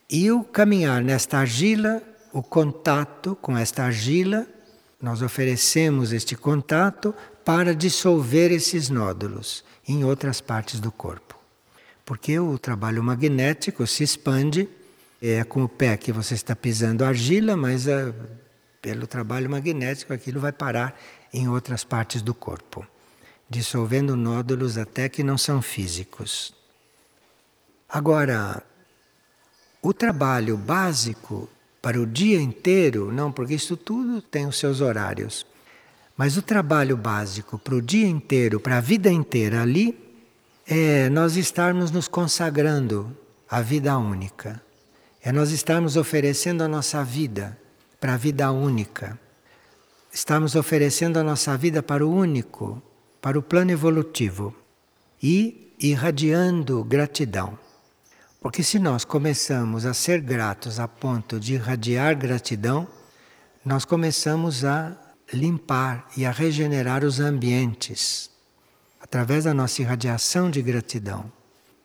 E 0.09 0.31
o 0.31 0.43
caminhar 0.43 1.03
nesta 1.03 1.37
argila, 1.37 2.03
o 2.33 2.43
contato 2.43 3.37
com 3.43 3.55
esta 3.55 3.83
argila, 3.83 4.47
nós 5.03 5.21
oferecemos 5.21 6.15
este 6.15 6.35
contato 6.35 7.15
para 7.45 7.75
dissolver 7.75 8.51
esses 8.51 8.89
nódulos 8.89 9.63
em 9.87 10.03
outras 10.03 10.41
partes 10.41 10.81
do 10.81 10.91
corpo. 10.91 11.39
Porque 12.07 12.39
o 12.39 12.59
trabalho 12.59 13.03
magnético 13.03 13.87
se 13.87 14.03
expande, 14.03 14.67
é 15.23 15.45
com 15.45 15.63
o 15.63 15.69
pé 15.69 15.97
que 15.97 16.11
você 16.11 16.35
está 16.35 16.57
pisando 16.57 17.05
argila, 17.05 17.57
mas 17.57 17.87
é, 17.87 18.13
pelo 18.81 19.07
trabalho 19.07 19.49
magnético 19.49 20.13
aquilo 20.13 20.41
vai 20.41 20.51
parar 20.51 20.99
em 21.33 21.49
outras 21.49 21.85
partes 21.85 22.21
do 22.21 22.35
corpo, 22.35 22.85
dissolvendo 23.49 24.17
nódulos 24.17 24.77
até 24.77 25.09
que 25.09 25.23
não 25.23 25.39
são 25.39 25.63
físicos. 25.63 26.53
Agora, 27.89 28.65
o 29.81 29.95
trabalho 29.95 30.57
básico 30.57 31.49
para 31.81 32.01
o 32.01 32.07
dia 32.07 32.41
inteiro, 32.41 33.13
não, 33.13 33.31
porque 33.31 33.55
isso 33.55 33.77
tudo 33.77 34.21
tem 34.21 34.47
os 34.47 34.59
seus 34.59 34.81
horários. 34.81 35.47
Mas 36.17 36.37
o 36.37 36.43
trabalho 36.43 36.97
básico 36.97 37.59
para 37.59 37.75
o 37.75 37.83
dia 37.83 38.07
inteiro, 38.07 38.59
para 38.59 38.79
a 38.79 38.81
vida 38.81 39.11
inteira 39.11 39.63
ali, 39.63 39.99
é 40.67 41.09
nós 41.11 41.37
estarmos 41.37 41.91
nos 41.91 42.09
consagrando 42.09 43.17
à 43.49 43.61
vida 43.61 43.97
única. 43.99 44.61
É 45.25 45.31
nós 45.31 45.53
estarmos 45.53 45.97
oferecendo 45.97 46.65
a 46.65 46.69
nossa 46.69 47.05
vida 47.05 47.57
para 48.01 48.15
a 48.15 48.17
vida 48.17 48.51
única. 48.51 49.17
Estamos 50.13 50.57
oferecendo 50.57 51.17
a 51.17 51.23
nossa 51.23 51.57
vida 51.57 51.81
para 51.81 52.05
o 52.05 52.13
único, 52.13 52.83
para 53.21 53.39
o 53.39 53.43
plano 53.43 53.71
evolutivo 53.71 54.53
e 55.23 55.73
irradiando 55.79 56.83
gratidão. 56.83 57.57
Porque 58.41 58.65
se 58.65 58.81
nós 58.81 59.05
começamos 59.05 59.87
a 59.87 59.95
ser 59.95 60.21
gratos 60.21 60.81
a 60.81 60.89
ponto 60.89 61.39
de 61.39 61.55
irradiar 61.55 62.19
gratidão, 62.19 62.89
nós 63.65 63.85
começamos 63.85 64.65
a 64.65 64.97
limpar 65.33 66.09
e 66.17 66.27
a 66.27 66.33
regenerar 66.33 67.05
os 67.05 67.21
ambientes 67.21 68.29
através 69.01 69.45
da 69.45 69.55
nossa 69.55 69.81
irradiação 69.83 70.51
de 70.51 70.61
gratidão. 70.61 71.31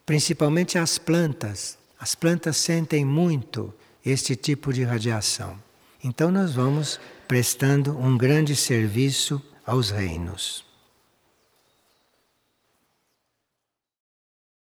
Principalmente 0.07 0.79
as 0.79 0.97
plantas. 0.97 1.76
As 1.99 2.13
plantas 2.13 2.57
sentem 2.57 3.03
muito 3.03 3.73
este 4.05 4.35
tipo 4.35 4.71
de 4.71 4.83
radiação. 4.83 5.57
Então 6.03 6.31
nós 6.31 6.53
vamos 6.53 6.99
prestando 7.27 7.97
um 7.97 8.17
grande 8.17 8.55
serviço 8.55 9.41
aos 9.65 9.89
reinos. 9.89 10.66